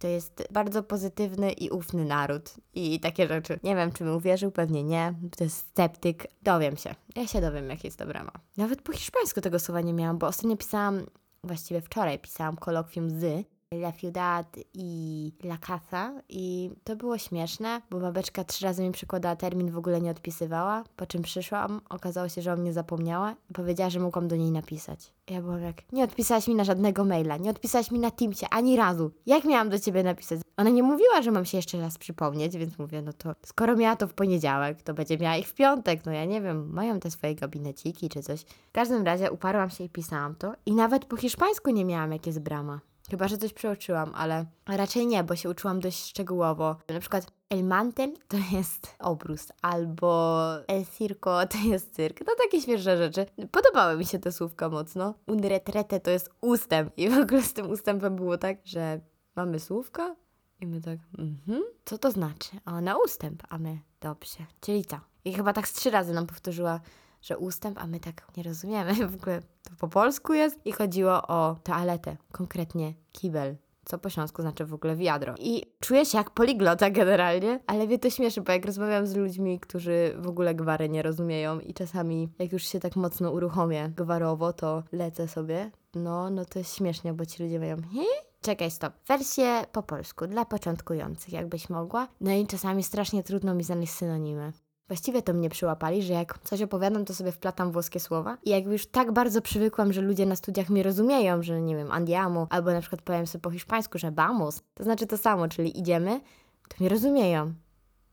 To 0.00 0.08
jest 0.08 0.42
bardzo 0.50 0.82
pozytywny 0.82 1.52
i 1.52 1.70
ufny 1.70 2.04
naród. 2.04 2.54
I 2.74 3.00
takie 3.00 3.28
rzeczy. 3.28 3.60
Nie 3.62 3.76
wiem, 3.76 3.92
czy 3.92 4.04
mi 4.04 4.10
uwierzył, 4.10 4.50
pewnie 4.50 4.84
nie. 4.84 5.14
To 5.36 5.44
jest 5.44 5.56
sceptyk. 5.56 6.26
Dowiem 6.42 6.76
się. 6.76 6.94
Ja 7.16 7.26
się 7.26 7.40
dowiem, 7.40 7.70
jak 7.70 7.84
jest 7.84 7.98
to 7.98 8.06
brama. 8.06 8.32
Nawet 8.56 8.82
po 8.82 8.92
hiszpańsku 8.92 9.40
tego 9.40 9.58
słowa 9.58 9.80
nie 9.80 9.92
miałam, 9.92 10.18
bo 10.18 10.26
ostatnio 10.26 10.56
pisałam, 10.56 11.06
właściwie 11.44 11.80
wczoraj 11.80 12.18
pisałam 12.18 12.56
kolokwium 12.56 13.10
z 13.10 13.46
La 13.74 13.92
Ciudad 13.92 14.56
i 14.74 15.32
La 15.42 15.58
Casa 15.58 16.12
i 16.28 16.70
to 16.84 16.96
było 16.96 17.18
śmieszne, 17.18 17.82
bo 17.90 18.00
babeczka 18.00 18.44
trzy 18.44 18.64
razy 18.64 18.82
mi 18.82 18.92
przykładała 18.92 19.36
termin, 19.36 19.70
w 19.70 19.78
ogóle 19.78 20.00
nie 20.00 20.10
odpisywała, 20.10 20.84
po 20.96 21.06
czym 21.06 21.22
przyszłam, 21.22 21.80
okazało 21.88 22.28
się, 22.28 22.42
że 22.42 22.52
o 22.52 22.56
mnie 22.56 22.72
zapomniała 22.72 23.34
i 23.50 23.52
powiedziała, 23.52 23.90
że 23.90 24.00
mogłam 24.00 24.28
do 24.28 24.36
niej 24.36 24.50
napisać. 24.50 25.12
Ja 25.28 25.42
byłam 25.42 25.62
jak, 25.62 25.92
nie 25.92 26.04
odpisałaś 26.04 26.48
mi 26.48 26.54
na 26.54 26.64
żadnego 26.64 27.04
maila, 27.04 27.36
nie 27.36 27.50
odpisałaś 27.50 27.90
mi 27.90 27.98
na 27.98 28.10
Teamsie, 28.10 28.46
ani 28.50 28.76
razu. 28.76 29.10
Jak 29.26 29.44
miałam 29.44 29.68
do 29.68 29.78
ciebie 29.78 30.02
napisać? 30.02 30.40
Ona 30.56 30.70
nie 30.70 30.82
mówiła, 30.82 31.22
że 31.22 31.30
mam 31.30 31.44
się 31.44 31.58
jeszcze 31.58 31.80
raz 31.80 31.98
przypomnieć, 31.98 32.56
więc 32.56 32.78
mówię, 32.78 33.02
no 33.02 33.12
to 33.12 33.34
skoro 33.46 33.76
miała 33.76 33.96
to 33.96 34.08
w 34.08 34.14
poniedziałek, 34.14 34.82
to 34.82 34.94
będzie 34.94 35.18
miała 35.18 35.36
ich 35.36 35.48
w 35.48 35.54
piątek, 35.54 36.06
no 36.06 36.12
ja 36.12 36.24
nie 36.24 36.40
wiem, 36.40 36.72
mają 36.72 37.00
te 37.00 37.10
swoje 37.10 37.34
gabineciki 37.34 38.08
czy 38.08 38.22
coś. 38.22 38.42
W 38.42 38.72
każdym 38.72 39.06
razie 39.06 39.30
uparłam 39.30 39.70
się 39.70 39.84
i 39.84 39.88
pisałam 39.88 40.34
to 40.34 40.52
i 40.66 40.72
nawet 40.72 41.04
po 41.04 41.16
hiszpańsku 41.16 41.70
nie 41.70 41.84
miałam, 41.84 42.12
jak 42.12 42.26
jest 42.26 42.40
brama. 42.40 42.80
Chyba, 43.10 43.28
że 43.28 43.38
coś 43.38 43.52
przeoczyłam, 43.52 44.12
ale 44.14 44.46
raczej 44.66 45.06
nie, 45.06 45.24
bo 45.24 45.36
się 45.36 45.50
uczyłam 45.50 45.80
dość 45.80 46.04
szczegółowo. 46.08 46.76
Na 46.88 47.00
przykład 47.00 47.26
el 47.50 47.64
mantel 47.64 48.12
to 48.28 48.36
jest 48.52 48.96
obrus, 48.98 49.52
albo 49.62 50.44
el 50.66 50.84
circo 50.98 51.46
to 51.46 51.58
jest 51.58 51.94
cyrk. 51.94 52.20
No 52.26 52.32
takie 52.44 52.60
świeże 52.60 52.96
rzeczy. 52.96 53.26
Podobały 53.50 53.96
mi 53.96 54.06
się 54.06 54.18
te 54.18 54.32
słówka 54.32 54.68
mocno. 54.68 55.14
Un 55.26 55.40
retrete 55.40 56.00
to 56.00 56.10
jest 56.10 56.30
ustęp 56.40 56.92
i 56.98 57.10
w 57.10 57.18
ogóle 57.18 57.42
z 57.42 57.52
tym 57.52 57.70
ustępem 57.70 58.16
było 58.16 58.38
tak, 58.38 58.56
że 58.64 59.00
mamy 59.36 59.60
słówka 59.60 60.16
i 60.60 60.66
my 60.66 60.80
tak, 60.80 60.98
mhm, 61.18 61.62
co 61.84 61.98
to 61.98 62.10
znaczy? 62.10 62.50
A 62.64 62.80
na 62.80 62.96
ustęp, 62.96 63.42
a 63.48 63.58
my, 63.58 63.78
dobrze, 64.00 64.46
czyli 64.60 64.84
co? 64.84 65.00
I 65.24 65.32
chyba 65.32 65.52
tak 65.52 65.68
z 65.68 65.72
trzy 65.72 65.90
razy 65.90 66.12
nam 66.12 66.26
powtórzyła 66.26 66.80
że 67.22 67.38
ustęp, 67.38 67.78
a 67.78 67.86
my 67.86 68.00
tak 68.00 68.26
nie 68.36 68.42
rozumiemy. 68.42 68.94
W 69.08 69.14
ogóle 69.14 69.40
to 69.40 69.70
po 69.78 69.88
polsku 69.88 70.34
jest 70.34 70.66
i 70.66 70.72
chodziło 70.72 71.26
o 71.26 71.56
toaletę, 71.64 72.16
konkretnie 72.32 72.94
kibel. 73.12 73.56
Co 73.84 73.98
po 73.98 74.10
śląsku 74.10 74.42
znaczy 74.42 74.66
w 74.66 74.74
ogóle 74.74 74.96
wiadro. 74.96 75.34
I 75.38 75.62
czuję 75.80 76.04
się 76.04 76.18
jak 76.18 76.30
poliglota 76.30 76.90
generalnie, 76.90 77.60
ale 77.66 77.86
mnie 77.86 77.98
to 77.98 78.10
śmieszy, 78.10 78.40
bo 78.40 78.52
jak 78.52 78.66
rozmawiam 78.66 79.06
z 79.06 79.16
ludźmi, 79.16 79.60
którzy 79.60 80.14
w 80.18 80.28
ogóle 80.28 80.54
gwary 80.54 80.88
nie 80.88 81.02
rozumieją 81.02 81.60
i 81.60 81.74
czasami 81.74 82.28
jak 82.38 82.52
już 82.52 82.62
się 82.62 82.80
tak 82.80 82.96
mocno 82.96 83.30
uruchomię 83.30 83.92
gwarowo, 83.96 84.52
to 84.52 84.82
lecę 84.92 85.28
sobie. 85.28 85.70
No, 85.94 86.30
no 86.30 86.44
to 86.44 86.58
jest 86.58 86.76
śmiesznie, 86.76 87.12
bo 87.12 87.26
ci 87.26 87.42
ludzie 87.42 87.58
mają 87.58 87.76
Hi? 87.76 88.06
Czekaj, 88.40 88.70
stop. 88.70 88.92
Wersję 89.08 89.64
po 89.72 89.82
polsku, 89.82 90.26
dla 90.26 90.44
początkujących, 90.44 91.32
jakbyś 91.32 91.70
mogła. 91.70 92.08
No 92.20 92.32
i 92.32 92.46
czasami 92.46 92.82
strasznie 92.82 93.22
trudno 93.22 93.54
mi 93.54 93.64
znaleźć 93.64 93.92
synonimy. 93.92 94.52
Właściwie 94.90 95.22
to 95.22 95.32
mnie 95.32 95.50
przyłapali, 95.50 96.02
że 96.02 96.12
jak 96.12 96.38
coś 96.38 96.62
opowiadam, 96.62 97.04
to 97.04 97.14
sobie 97.14 97.32
wplatam 97.32 97.72
włoskie 97.72 98.00
słowa. 98.00 98.38
I 98.44 98.50
jakby 98.50 98.72
już 98.72 98.86
tak 98.86 99.12
bardzo 99.12 99.42
przywykłam, 99.42 99.92
że 99.92 100.00
ludzie 100.00 100.26
na 100.26 100.36
studiach 100.36 100.70
mnie 100.70 100.82
rozumieją, 100.82 101.42
że 101.42 101.60
nie 101.60 101.76
wiem, 101.76 101.92
andiamo, 101.92 102.46
albo 102.50 102.72
na 102.72 102.80
przykład 102.80 103.02
powiem 103.02 103.26
sobie 103.26 103.42
po 103.42 103.50
hiszpańsku, 103.50 103.98
że 103.98 104.10
vamos, 104.10 104.62
to 104.74 104.84
znaczy 104.84 105.06
to 105.06 105.18
samo, 105.18 105.48
czyli 105.48 105.78
idziemy, 105.78 106.20
to 106.68 106.76
mnie 106.80 106.88
rozumieją. 106.88 107.52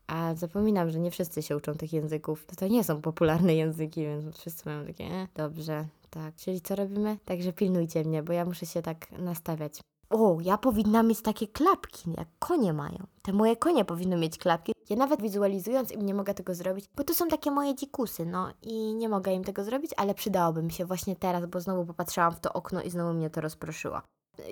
A 0.06 0.34
zapominam, 0.34 0.90
że 0.90 1.00
nie 1.00 1.10
wszyscy 1.10 1.42
się 1.42 1.56
uczą 1.56 1.74
tych 1.74 1.92
języków. 1.92 2.46
To, 2.46 2.56
to 2.56 2.68
nie 2.68 2.84
są 2.84 3.02
popularne 3.02 3.54
języki, 3.54 4.02
więc 4.02 4.38
wszyscy 4.38 4.68
mają 4.68 4.86
takie, 4.86 5.04
e, 5.04 5.28
dobrze, 5.34 5.84
tak. 6.10 6.34
Czyli 6.34 6.60
co 6.60 6.76
robimy? 6.76 7.18
Także 7.24 7.52
pilnujcie 7.52 8.04
mnie, 8.04 8.22
bo 8.22 8.32
ja 8.32 8.44
muszę 8.44 8.66
się 8.66 8.82
tak 8.82 9.12
nastawiać. 9.12 9.80
O, 10.10 10.38
ja 10.42 10.58
powinna 10.58 11.02
mieć 11.02 11.22
takie 11.22 11.48
klapki, 11.48 12.10
jak 12.16 12.28
konie 12.38 12.72
mają. 12.72 13.06
Te 13.22 13.32
moje 13.32 13.56
konie 13.56 13.84
powinny 13.84 14.16
mieć 14.16 14.38
klapki. 14.38 14.72
Ja 14.90 14.96
nawet 14.96 15.22
wizualizując 15.22 15.92
im 15.92 16.06
nie 16.06 16.14
mogę 16.14 16.34
tego 16.34 16.54
zrobić, 16.54 16.88
bo 16.96 17.04
to 17.04 17.14
są 17.14 17.28
takie 17.28 17.50
moje 17.50 17.74
dzikusy, 17.74 18.26
no 18.26 18.48
i 18.62 18.94
nie 18.94 19.08
mogę 19.08 19.32
im 19.32 19.44
tego 19.44 19.64
zrobić, 19.64 19.90
ale 19.96 20.14
przydałoby 20.14 20.62
mi 20.62 20.72
się 20.72 20.84
właśnie 20.84 21.16
teraz, 21.16 21.46
bo 21.46 21.60
znowu 21.60 21.86
popatrzyłam 21.86 22.32
w 22.32 22.40
to 22.40 22.52
okno 22.52 22.82
i 22.82 22.90
znowu 22.90 23.14
mnie 23.14 23.30
to 23.30 23.40
rozproszyło. 23.40 24.00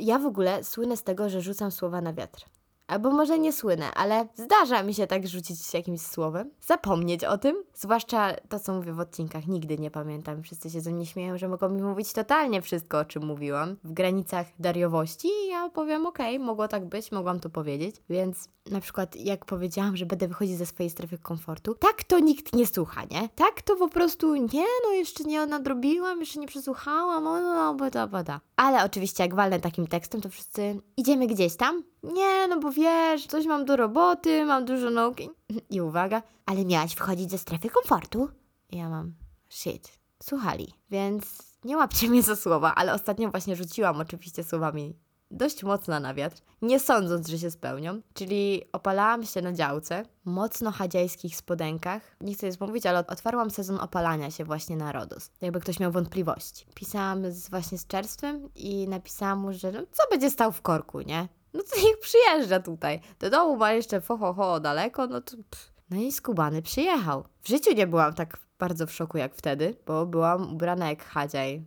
Ja 0.01 0.19
w 0.19 0.27
ogóle 0.27 0.65
słynę 0.65 0.97
z 0.97 1.03
tego, 1.03 1.29
że 1.29 1.41
rzucam 1.41 1.71
słowa 1.71 2.01
na 2.01 2.13
wiatr. 2.13 2.45
Albo 2.87 3.11
może 3.11 3.39
nie 3.39 3.53
słynę, 3.53 3.91
ale 3.95 4.29
zdarza 4.35 4.83
mi 4.83 4.95
się 4.95 5.07
tak 5.07 5.27
rzucić 5.27 5.75
jakimś 5.75 6.01
słowem, 6.01 6.51
zapomnieć 6.61 7.25
o 7.25 7.39
tym. 7.39 7.57
Zwłaszcza 7.75 8.35
to, 8.49 8.61
co 8.61 8.75
mówię 8.75 8.93
w 8.93 9.01
odcinkach, 9.01 9.47
nigdy 9.47 9.79
nie 9.79 9.91
pamiętam. 9.91 10.43
Wszyscy 10.43 10.71
się 10.71 10.81
ze 10.81 10.93
mnie 10.93 11.07
śmieją, 11.07 11.39
że 11.39 11.49
mogą 11.49 11.69
mi 11.69 11.83
mówić 11.83 12.13
totalnie 12.13 12.63
wszystko, 12.63 12.99
o 12.99 13.05
czym 13.05 13.27
mówiłam, 13.27 13.77
w 13.85 13.93
granicach 13.93 14.47
dariowości 14.59 15.29
i 15.29 15.49
ja 15.49 15.69
powiem, 15.69 16.07
okej, 16.07 16.37
okay, 16.37 16.47
mogło 16.47 16.69
tak 16.69 16.85
być, 16.85 17.13
mogłam 17.13 17.41
to 17.41 17.51
powiedzieć. 17.51 17.97
Więc 18.11 18.49
na 18.71 18.81
przykład 18.81 19.17
jak 19.17 19.45
powiedziałam, 19.45 19.97
że 19.97 20.07
będę 20.07 20.29
wychodzić 20.29 20.57
ze 20.59 20.67
swojej 20.67 20.91
strefy 20.91 21.19
komfortu, 21.19 21.75
tak 21.75 22.05
to 22.05 22.19
nikt 22.19 22.55
nie 22.55 22.67
słucha, 22.67 23.05
nie? 23.11 23.29
Tak 23.29 23.63
to 23.63 23.77
po 23.77 23.89
prostu, 23.89 24.35
nie, 24.35 24.65
no 24.85 24.93
jeszcze 24.93 25.25
nie 25.25 25.47
nadrobiłam, 25.47 26.21
jeszcze 26.21 26.41
nie 26.41 26.47
przesłuchałam, 26.47 27.25
no, 27.25 27.41
no, 27.41 27.75
bada, 27.75 28.07
bada. 28.07 28.41
Ale 28.57 28.85
oczywiście 28.85 29.23
jak 29.23 29.35
walnę 29.35 29.61
takim 29.61 29.87
tekstem, 29.87 30.21
to 30.21 30.29
wszyscy 30.29 30.81
idziemy 30.97 31.27
gdzieś 31.27 31.57
tam? 31.57 31.83
Nie, 32.13 32.49
no 32.49 32.61
bo 32.61 32.71
wiesz, 32.73 33.27
coś 33.27 33.47
mam 33.47 33.65
do 33.65 33.77
roboty, 33.77 34.45
mam 34.45 34.65
dużo 34.65 34.91
nauki. 34.91 35.31
I 35.71 35.81
uwaga, 35.81 36.23
ale 36.47 36.65
miałaś 36.65 36.95
wchodzić 36.95 37.31
ze 37.31 37.39
strefy 37.39 37.71
komfortu? 37.71 38.29
Ja 38.73 38.89
mam, 38.89 39.15
shit, 39.49 39.99
słuchali, 40.23 40.75
więc 40.91 41.43
nie 41.65 41.77
łapcie 41.77 42.09
mnie 42.09 42.23
za 42.23 42.37
słowa, 42.37 42.75
ale 42.75 42.95
ostatnio 42.95 43.31
właśnie 43.31 43.57
rzuciłam 43.57 44.01
oczywiście 44.01 44.45
słowami 44.45 44.95
dość 45.31 45.63
mocno 45.63 46.01
na 46.01 46.15
wiatr, 46.15 46.43
nie 46.63 46.81
sądząc, 46.81 47.29
że 47.29 47.39
się 47.39 47.51
spełnią. 47.51 48.01
Czyli 48.15 48.63
opalałam 48.73 49.25
się 49.25 49.43
na 49.43 49.53
działce, 49.53 50.05
mocno 50.25 50.73
chadziajskich 50.73 51.37
spodenkach. 51.37 52.17
Nie 52.21 52.35
chcę 52.35 52.47
jest 52.47 52.61
mówić, 52.61 52.87
ale 52.87 53.07
otwarłam 53.07 53.51
sezon 53.51 53.81
opalania 53.81 54.31
się 54.31 54.45
właśnie 54.45 54.77
na 54.77 54.93
RODOS. 54.93 55.31
Jakby 55.41 55.61
ktoś 55.61 55.81
miał 55.81 55.93
wątpliwości. 55.93 56.67
Pisałam 56.75 57.33
z, 57.33 57.51
właśnie 57.51 57.79
z 57.79 57.87
czerstwem 57.87 58.49
i 58.55 58.89
napisałam 58.89 59.39
mu, 59.39 59.53
że 59.53 59.73
no, 59.73 59.81
co 59.93 60.03
będzie 60.11 60.31
stał 60.31 60.53
w 60.53 60.63
korku, 60.63 61.01
nie? 61.01 61.29
No 61.57 61.63
to 61.63 61.81
niech 61.87 61.99
przyjeżdża 62.01 62.61
tutaj. 62.61 63.01
Do 63.19 63.31
domu 63.31 63.57
ma 63.57 63.73
jeszcze 63.73 64.01
fo, 64.01 64.17
ho, 64.17 64.33
ho 64.33 64.61
daleko, 64.61 65.07
no 65.07 65.21
to... 65.21 65.37
Pff. 65.37 65.73
No 65.91 65.97
i 65.97 66.13
skubany 66.13 66.63
przyjechał. 66.63 67.25
W 67.43 67.49
życiu 67.49 67.75
nie 67.75 67.87
byłam 67.87 68.15
tak 68.15 68.39
bardzo 68.59 68.87
w 68.87 68.93
szoku 68.93 69.19
jak 69.19 69.35
wtedy, 69.35 69.77
bo 69.87 70.07
byłam 70.07 70.53
ubrana 70.53 70.89
jak 70.89 71.05
chadziaj. 71.05 71.65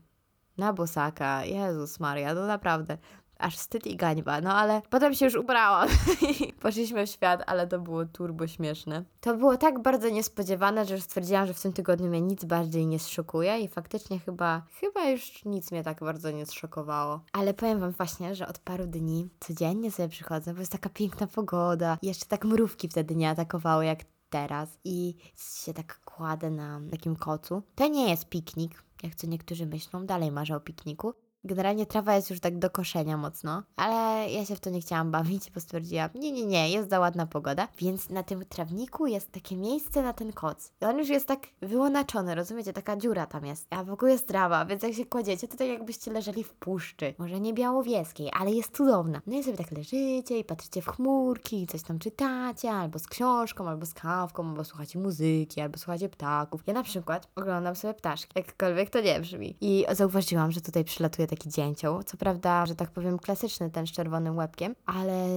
Na 0.58 0.74
bosaka. 0.74 1.46
Jezus 1.46 2.00
Maria, 2.00 2.34
no 2.34 2.46
naprawdę 2.46 2.98
aż 3.40 3.58
wstyd 3.58 3.88
i 3.88 3.96
gańba, 3.96 4.42
no 4.42 4.54
ale 4.54 4.82
potem 4.90 5.14
się 5.14 5.26
już 5.26 5.36
ubrałam 5.36 5.90
i 6.22 6.54
poszliśmy 6.62 7.06
w 7.06 7.10
świat, 7.10 7.44
ale 7.48 7.68
to 7.68 7.80
było 7.80 8.06
turbo 8.06 8.48
śmieszne. 8.48 9.04
To 9.22 9.38
było 9.38 9.58
tak 9.58 9.82
bardzo 9.82 10.10
niespodziewane, 10.10 10.86
że 10.86 10.94
już 10.94 11.04
stwierdziłam, 11.04 11.48
że 11.48 11.54
w 11.54 11.62
tym 11.62 11.74
tygodniu 11.74 12.10
mnie 12.10 12.22
nic 12.22 12.46
bardziej 12.46 12.88
nie 12.88 13.00
zszokuje 13.00 13.60
i 13.60 13.68
faktycznie 13.68 14.20
chyba, 14.20 14.62
chyba 14.80 15.10
już 15.10 15.46
nic 15.46 15.72
mnie 15.72 15.84
tak 15.84 16.00
bardzo 16.00 16.32
nie 16.32 16.46
zszokowało. 16.46 17.22
Ale 17.34 17.54
powiem 17.54 17.80
wam 17.80 17.92
właśnie, 17.92 18.36
że 18.36 18.48
od 18.48 18.60
paru 18.60 18.88
dni 18.88 19.30
codziennie 19.40 19.92
sobie 19.92 20.10
przychodzę, 20.10 20.54
bo 20.54 20.60
jest 20.60 20.72
taka 20.72 20.90
piękna 20.90 21.28
pogoda 21.28 21.98
i 22.02 22.08
jeszcze 22.08 22.26
tak 22.26 22.46
mrówki 22.46 22.88
wtedy 22.88 23.16
nie 23.16 23.30
atakowały 23.30 23.86
jak 23.86 24.00
teraz 24.30 24.70
i 24.84 25.16
się 25.64 25.74
tak 25.74 26.00
kładę 26.06 26.50
na 26.50 26.82
takim 26.92 27.16
kocu. 27.16 27.64
To 27.76 27.88
nie 27.88 28.10
jest 28.10 28.30
piknik, 28.30 28.84
jak 29.04 29.16
co 29.16 29.28
niektórzy 29.28 29.66
myślą, 29.66 30.06
dalej 30.06 30.32
marzę 30.32 30.56
o 30.56 30.60
pikniku. 30.60 31.14
Generalnie 31.44 31.86
trawa 31.86 32.16
jest 32.16 32.30
już 32.30 32.40
tak 32.40 32.58
do 32.58 32.70
koszenia 32.70 33.18
mocno, 33.18 33.64
ale 33.76 34.30
ja 34.30 34.46
się 34.46 34.56
w 34.56 34.60
to 34.60 34.70
nie 34.70 34.82
chciałam 34.82 35.12
bawić, 35.12 35.52
bo 35.52 35.60
stwierdziłam, 35.60 36.10
nie, 36.16 36.32
nie, 36.32 36.46
nie, 36.46 36.70
jest 36.70 36.90
za 36.90 37.00
ładna 37.00 37.26
pogoda, 37.28 37.68
więc 37.78 38.10
na 38.10 38.24
tym 38.24 38.46
trawniku 38.46 39.08
jest 39.08 39.32
takie 39.32 39.58
miejsce 39.58 40.04
na 40.04 40.14
ten 40.14 40.34
koc. 40.34 40.72
I 40.82 40.86
on 40.86 40.98
już 40.98 41.10
jest 41.10 41.28
tak 41.28 41.40
wyłonaczony, 41.62 42.36
rozumiecie, 42.36 42.74
taka 42.74 42.98
dziura 42.98 43.26
tam 43.26 43.46
jest, 43.46 43.68
a 43.70 43.84
wokół 43.84 44.08
jest 44.08 44.28
trawa, 44.28 44.66
więc 44.66 44.84
jak 44.84 44.94
się 44.94 45.06
kładziecie, 45.06 45.48
to 45.48 45.58
tak 45.58 45.68
jakbyście 45.68 46.12
leżeli 46.12 46.44
w 46.44 46.54
puszczy, 46.54 47.14
może 47.18 47.40
nie 47.40 47.54
białowieskiej, 47.54 48.30
ale 48.34 48.52
jest 48.52 48.78
cudowna. 48.78 49.22
No 49.28 49.40
i 49.40 49.44
sobie 49.44 49.58
tak 49.58 49.72
leżycie 49.72 50.40
i 50.40 50.44
patrzycie 50.44 50.82
w 50.82 50.88
chmurki, 50.88 51.68
coś 51.68 51.84
tam 51.84 52.00
czytacie, 52.00 52.72
albo 52.72 53.00
z 53.00 53.08
książką, 53.08 53.70
albo 53.70 53.86
z 53.86 53.94
kawką, 53.94 54.50
albo 54.50 54.64
słuchacie 54.64 55.00
muzyki, 55.00 55.62
albo 55.62 55.78
słuchacie 55.78 56.10
ptaków. 56.10 56.64
Ja 56.68 56.74
na 56.74 56.84
przykład 56.84 57.28
oglądam 57.36 57.76
sobie 57.76 57.94
ptaszki, 57.94 58.34
jakkolwiek 58.36 58.90
to 58.90 59.02
nie 59.02 59.20
brzmi. 59.20 59.58
I 59.62 59.86
zauważyłam, 59.92 60.52
że 60.52 60.62
tutaj 60.62 60.84
przylatuje 60.84 61.29
taki 61.30 61.50
dzięcioł. 61.50 62.04
Co 62.04 62.18
prawda, 62.18 62.66
że 62.66 62.76
tak 62.76 62.92
powiem, 62.92 63.20
klasyczny 63.20 63.70
ten 63.70 63.88
z 63.88 63.92
czerwonym 63.92 64.38
łebkiem, 64.38 64.76
ale 64.86 65.28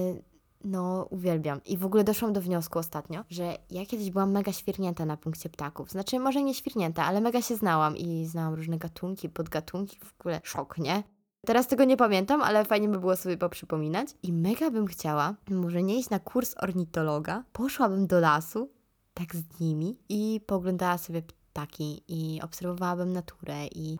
no, 0.63 1.07
uwielbiam. 1.09 1.61
I 1.65 1.77
w 1.77 1.85
ogóle 1.85 2.03
doszłam 2.03 2.33
do 2.33 2.41
wniosku 2.41 2.79
ostatnio, 2.79 3.23
że 3.29 3.57
ja 3.69 3.85
kiedyś 3.85 4.11
byłam 4.11 4.31
mega 4.31 4.51
świrnięta 4.51 5.05
na 5.05 5.17
punkcie 5.17 5.49
ptaków. 5.49 5.91
Znaczy, 5.91 6.19
może 6.19 6.43
nie 6.43 6.53
świrnięta, 6.53 7.05
ale 7.05 7.21
mega 7.21 7.41
się 7.41 7.55
znałam 7.55 7.97
i 7.97 8.25
znałam 8.25 8.53
różne 8.53 8.77
gatunki, 8.77 9.29
podgatunki, 9.29 9.99
w 9.99 10.19
ogóle 10.19 10.41
szok, 10.43 10.77
nie? 10.77 11.03
Teraz 11.45 11.67
tego 11.67 11.83
nie 11.83 11.97
pamiętam, 11.97 12.41
ale 12.41 12.65
fajnie 12.65 12.89
by 12.89 12.99
było 12.99 13.15
sobie 13.15 13.37
poprzypominać. 13.37 14.07
I 14.23 14.33
mega 14.33 14.71
bym 14.71 14.87
chciała, 14.87 15.35
może 15.49 15.83
nie 15.83 15.99
iść 15.99 16.09
na 16.09 16.19
kurs 16.19 16.55
ornitologa, 16.61 17.43
poszłabym 17.53 18.07
do 18.07 18.19
lasu, 18.19 18.69
tak 19.13 19.35
z 19.35 19.59
nimi 19.59 19.97
i 20.09 20.41
pooglądała 20.47 20.97
sobie 20.97 21.21
ptaki 21.21 22.03
i 22.07 22.41
obserwowałabym 22.41 23.13
naturę 23.13 23.67
i 23.67 23.97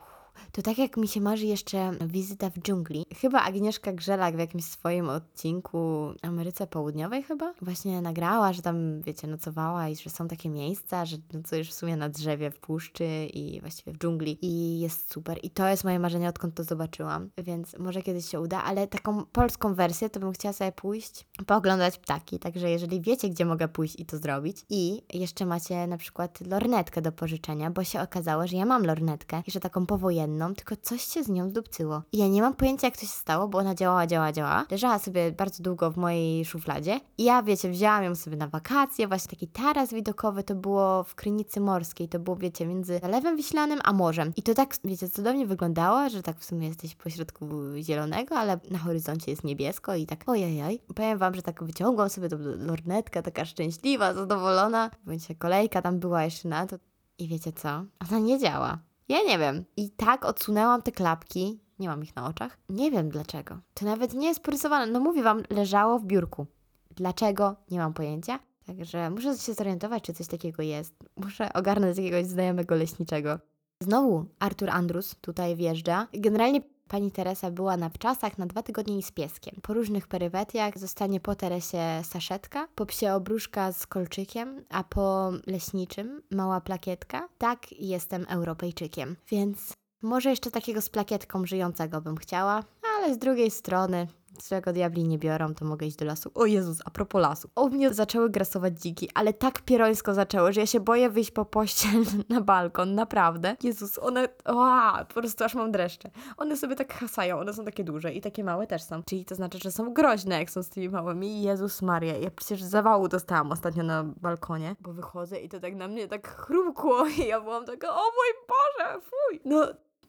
to 0.51 0.61
tak 0.61 0.77
jak 0.77 0.97
mi 0.97 1.07
się 1.07 1.21
marzy 1.21 1.45
jeszcze 1.45 1.91
wizyta 2.07 2.49
w 2.49 2.59
dżungli. 2.59 3.05
Chyba 3.21 3.41
Agnieszka 3.41 3.93
Grzelak 3.93 4.35
w 4.35 4.39
jakimś 4.39 4.65
swoim 4.65 5.09
odcinku 5.09 6.13
Ameryce 6.21 6.67
Południowej 6.67 7.23
chyba 7.23 7.53
właśnie 7.61 8.01
nagrała, 8.01 8.53
że 8.53 8.61
tam, 8.61 9.01
wiecie, 9.01 9.27
nocowała 9.27 9.89
i 9.89 9.95
że 9.95 10.09
są 10.09 10.27
takie 10.27 10.49
miejsca, 10.49 11.05
że 11.05 11.17
nocujesz 11.33 11.69
w 11.69 11.73
sumie 11.73 11.97
na 11.97 12.09
drzewie 12.09 12.51
w 12.51 12.59
puszczy 12.59 13.27
i 13.33 13.61
właściwie 13.61 13.93
w 13.93 13.97
dżungli 13.97 14.37
i 14.41 14.79
jest 14.79 15.13
super. 15.13 15.39
I 15.43 15.49
to 15.49 15.67
jest 15.67 15.83
moje 15.83 15.99
marzenie, 15.99 16.29
odkąd 16.29 16.55
to 16.55 16.63
zobaczyłam, 16.63 17.29
więc 17.37 17.77
może 17.79 18.01
kiedyś 18.01 18.29
się 18.29 18.41
uda, 18.41 18.63
ale 18.63 18.87
taką 18.87 19.25
polską 19.25 19.73
wersję 19.73 20.09
to 20.09 20.19
bym 20.19 20.31
chciała 20.31 20.53
sobie 20.53 20.71
pójść, 20.71 21.25
pooglądać 21.45 21.97
ptaki, 21.97 22.39
także 22.39 22.69
jeżeli 22.69 23.01
wiecie, 23.01 23.29
gdzie 23.29 23.45
mogę 23.45 23.67
pójść 23.67 23.99
i 23.99 24.05
to 24.05 24.17
zrobić 24.17 24.57
i 24.69 25.01
jeszcze 25.13 25.45
macie 25.45 25.87
na 25.87 25.97
przykład 25.97 26.41
lornetkę 26.41 27.01
do 27.01 27.11
pożyczenia, 27.11 27.71
bo 27.71 27.83
się 27.83 28.01
okazało, 28.01 28.47
że 28.47 28.57
ja 28.57 28.65
mam 28.65 28.85
lornetkę 28.85 29.43
i 29.47 29.51
że 29.51 29.59
taką 29.59 29.85
powojenną 29.85 30.22
tylko 30.55 30.75
coś 30.75 31.01
się 31.01 31.23
z 31.23 31.29
nią 31.29 31.49
zdupcyło. 31.49 32.01
I 32.11 32.17
ja 32.17 32.27
nie 32.27 32.41
mam 32.41 32.53
pojęcia, 32.53 32.87
jak 32.87 32.97
to 32.97 33.01
się 33.01 33.07
stało, 33.07 33.47
bo 33.47 33.57
ona 33.57 33.75
działała, 33.75 34.07
działała, 34.07 34.31
działała. 34.31 34.65
Leżała 34.71 34.99
sobie 34.99 35.31
bardzo 35.31 35.63
długo 35.63 35.91
w 35.91 35.97
mojej 35.97 36.45
szufladzie. 36.45 36.99
I 37.17 37.23
ja, 37.23 37.43
wiecie, 37.43 37.69
wzięłam 37.69 38.03
ją 38.03 38.15
sobie 38.15 38.37
na 38.37 38.47
wakacje, 38.47 39.07
właśnie 39.07 39.29
taki 39.29 39.47
taras 39.47 39.93
widokowy, 39.93 40.43
to 40.43 40.55
było 40.55 41.03
w 41.03 41.15
Krynicy 41.15 41.59
Morskiej, 41.59 42.09
to 42.09 42.19
było, 42.19 42.35
wiecie, 42.35 42.65
między 42.65 42.99
Zalewem 42.99 43.37
Wiślanym 43.37 43.79
a 43.83 43.93
morzem. 43.93 44.33
I 44.35 44.43
to 44.43 44.53
tak, 44.53 44.75
wiecie, 44.83 45.09
cudownie 45.09 45.47
wyglądało, 45.47 46.09
że 46.09 46.23
tak 46.23 46.39
w 46.39 46.45
sumie 46.45 46.67
jesteś 46.67 46.95
pośrodku 46.95 47.49
zielonego, 47.81 48.35
ale 48.35 48.59
na 48.71 48.79
horyzoncie 48.79 49.31
jest 49.31 49.43
niebiesko 49.43 49.95
i 49.95 50.05
tak 50.05 50.29
ojej, 50.29 50.79
Powiem 50.95 51.17
wam, 51.17 51.35
że 51.35 51.41
tak 51.41 51.63
wyciągłam 51.63 52.09
sobie 52.09 52.29
tą 52.29 52.37
lornetkę, 52.39 53.23
taka 53.23 53.45
szczęśliwa, 53.45 54.13
zadowolona. 54.13 54.91
Bądź 55.05 55.27
kolejka 55.39 55.81
tam 55.81 55.99
była 55.99 56.23
jeszcze 56.23 56.49
na 56.49 56.67
to. 56.67 56.75
I 57.17 57.27
wiecie 57.27 57.51
co? 57.51 57.69
Ona 58.09 58.19
nie 58.19 58.39
działa. 58.39 58.79
Ja 59.13 59.23
nie 59.23 59.39
wiem. 59.39 59.65
I 59.77 59.89
tak 59.89 60.25
odsunęłam 60.25 60.81
te 60.81 60.91
klapki. 60.91 61.59
Nie 61.79 61.87
mam 61.87 62.03
ich 62.03 62.15
na 62.15 62.27
oczach. 62.27 62.57
Nie 62.69 62.91
wiem 62.91 63.09
dlaczego. 63.09 63.59
To 63.73 63.85
nawet 63.85 64.13
nie 64.13 64.27
jest 64.27 64.39
porysowane. 64.39 64.91
No 64.91 64.99
mówię 64.99 65.23
wam, 65.23 65.43
leżało 65.49 65.99
w 65.99 66.05
biurku. 66.05 66.45
Dlaczego? 66.91 67.55
Nie 67.71 67.79
mam 67.79 67.93
pojęcia. 67.93 68.39
Także 68.67 69.09
muszę 69.09 69.37
się 69.37 69.53
zorientować, 69.53 70.03
czy 70.03 70.13
coś 70.13 70.27
takiego 70.27 70.63
jest. 70.63 70.95
Muszę 71.15 71.53
ogarnąć 71.53 71.97
jakiegoś 71.97 72.25
znajomego 72.25 72.75
leśniczego. 72.75 73.39
Znowu 73.79 74.25
Artur 74.39 74.69
Andrus 74.69 75.15
tutaj 75.21 75.55
wjeżdża. 75.55 76.07
Generalnie 76.13 76.61
Pani 76.89 77.11
Teresa 77.11 77.51
była 77.51 77.77
na 77.77 77.89
wczasach 77.89 78.37
na 78.37 78.45
dwa 78.45 78.63
tygodnie 78.63 79.03
z 79.03 79.11
pieskiem. 79.11 79.55
Po 79.61 79.73
różnych 79.73 80.07
perypetiach 80.07 80.79
zostanie 80.79 81.19
po 81.19 81.35
Teresie 81.35 82.01
saszetka, 82.03 82.67
po 82.75 82.85
psie 82.85 83.13
obruszka 83.13 83.71
z 83.71 83.87
kolczykiem, 83.87 84.65
a 84.69 84.83
po 84.83 85.31
leśniczym 85.47 86.21
mała 86.31 86.61
plakietka. 86.61 87.29
Tak, 87.37 87.71
jestem 87.71 88.25
Europejczykiem. 88.29 89.15
Więc 89.27 89.73
może 90.01 90.29
jeszcze 90.29 90.51
takiego 90.51 90.81
z 90.81 90.89
plakietką 90.89 91.45
żyjącego 91.45 92.01
bym 92.01 92.17
chciała, 92.17 92.63
ale 92.97 93.13
z 93.13 93.17
drugiej 93.17 93.51
strony 93.51 94.07
czego 94.49 94.73
diabli 94.73 95.03
nie 95.03 95.17
biorą, 95.17 95.53
to 95.53 95.65
mogę 95.65 95.85
iść 95.87 95.97
do 95.97 96.05
lasu. 96.05 96.31
O 96.35 96.45
Jezus, 96.45 96.77
a 96.85 96.89
propos 96.89 97.21
lasu. 97.21 97.49
O 97.55 97.67
mnie 97.67 97.93
zaczęły 97.93 98.29
grasować 98.29 98.81
dziki, 98.81 99.09
ale 99.13 99.33
tak 99.33 99.61
pierońsko 99.61 100.13
zaczęły, 100.13 100.53
że 100.53 100.61
ja 100.61 100.67
się 100.67 100.79
boję 100.79 101.09
wyjść 101.09 101.31
po 101.31 101.45
pościel 101.45 102.03
na 102.29 102.41
balkon, 102.41 102.95
naprawdę. 102.95 103.55
Jezus, 103.63 103.99
one, 103.99 104.29
oa, 104.45 105.05
po 105.05 105.13
prostu 105.13 105.43
aż 105.43 105.55
mam 105.55 105.71
dreszcze. 105.71 106.09
One 106.37 106.57
sobie 106.57 106.75
tak 106.75 106.93
hasają, 106.93 107.39
one 107.39 107.53
są 107.53 107.65
takie 107.65 107.83
duże 107.83 108.13
i 108.13 108.21
takie 108.21 108.43
małe 108.43 108.67
też 108.67 108.83
są. 108.83 109.03
Czyli 109.03 109.25
to 109.25 109.35
znaczy, 109.35 109.59
że 109.63 109.71
są 109.71 109.93
groźne, 109.93 110.39
jak 110.39 110.49
są 110.49 110.63
z 110.63 110.69
tymi 110.69 110.89
małymi. 110.89 111.41
Jezus 111.41 111.81
Maria, 111.81 112.17
ja 112.17 112.31
przecież 112.31 112.63
zawału 112.63 113.07
dostałam 113.07 113.51
ostatnio 113.51 113.83
na 113.83 114.03
balkonie, 114.03 114.75
bo 114.81 114.93
wychodzę 114.93 115.39
i 115.39 115.49
to 115.49 115.59
tak 115.59 115.75
na 115.75 115.87
mnie 115.87 116.07
tak 116.07 116.27
chrumkło 116.27 117.07
i 117.23 117.27
ja 117.27 117.41
byłam 117.41 117.65
taka, 117.65 117.89
o 117.89 118.01
mój 118.01 118.47
Boże, 118.47 119.01
fuj. 119.01 119.41
No, 119.45 119.67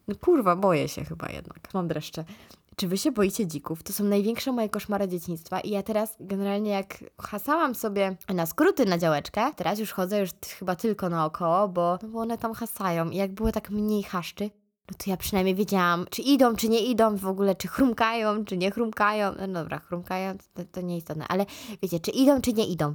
no 0.09 0.15
kurwa, 0.21 0.57
boję 0.57 0.89
się 0.89 1.05
chyba 1.05 1.29
jednak. 1.29 1.75
Mam 1.75 1.89
dreszcze. 1.89 2.25
Czy 2.77 2.89
wy 2.89 2.99
się 2.99 3.13
boicie 3.13 3.47
dzików? 3.47 3.83
To 3.83 3.93
są 3.93 4.05
największe 4.05 4.53
moje 4.53 4.69
koszmary 4.69 5.09
dzieciństwa 5.09 5.61
i 5.61 5.71
ja 5.71 5.83
teraz 5.83 6.17
generalnie 6.21 6.71
jak 6.71 7.05
hasałam 7.21 7.75
sobie 7.75 8.17
na 8.29 8.47
skróty 8.47 8.87
na 8.87 8.99
działeczkę, 8.99 9.53
teraz 9.57 9.79
już 9.79 9.93
chodzę 9.93 10.21
już 10.21 10.31
chyba 10.59 10.77
tylko 10.77 11.09
naokoło, 11.09 11.69
bo, 11.69 11.99
no 12.03 12.09
bo 12.09 12.21
one 12.21 12.39
tam 12.39 12.55
hasają 12.55 13.11
i 13.11 13.17
jak 13.17 13.33
było 13.33 13.53
tak 13.53 13.71
mniej 13.71 14.03
haszczy, 14.03 14.51
no 14.91 14.97
to 14.99 15.11
ja 15.11 15.17
przynajmniej 15.17 15.55
wiedziałam, 15.55 16.07
czy 16.11 16.23
idą, 16.23 16.57
czy 16.57 16.69
nie 16.69 16.81
idą 16.81 17.17
w 17.17 17.27
ogóle, 17.27 17.55
czy 17.55 17.69
chrumkają, 17.69 18.45
czy 18.45 18.57
nie 18.57 18.71
chrumkają. 18.71 19.33
No 19.49 19.49
dobra, 19.49 19.79
chrumkają, 19.79 20.35
to, 20.55 20.63
to 20.73 20.81
nie 20.81 20.97
istotne, 20.97 21.29
ale 21.29 21.47
wiecie, 21.83 22.01
czy 22.01 22.11
idą, 22.11 22.41
czy 22.41 22.53
nie 22.53 22.67
idą. 22.67 22.95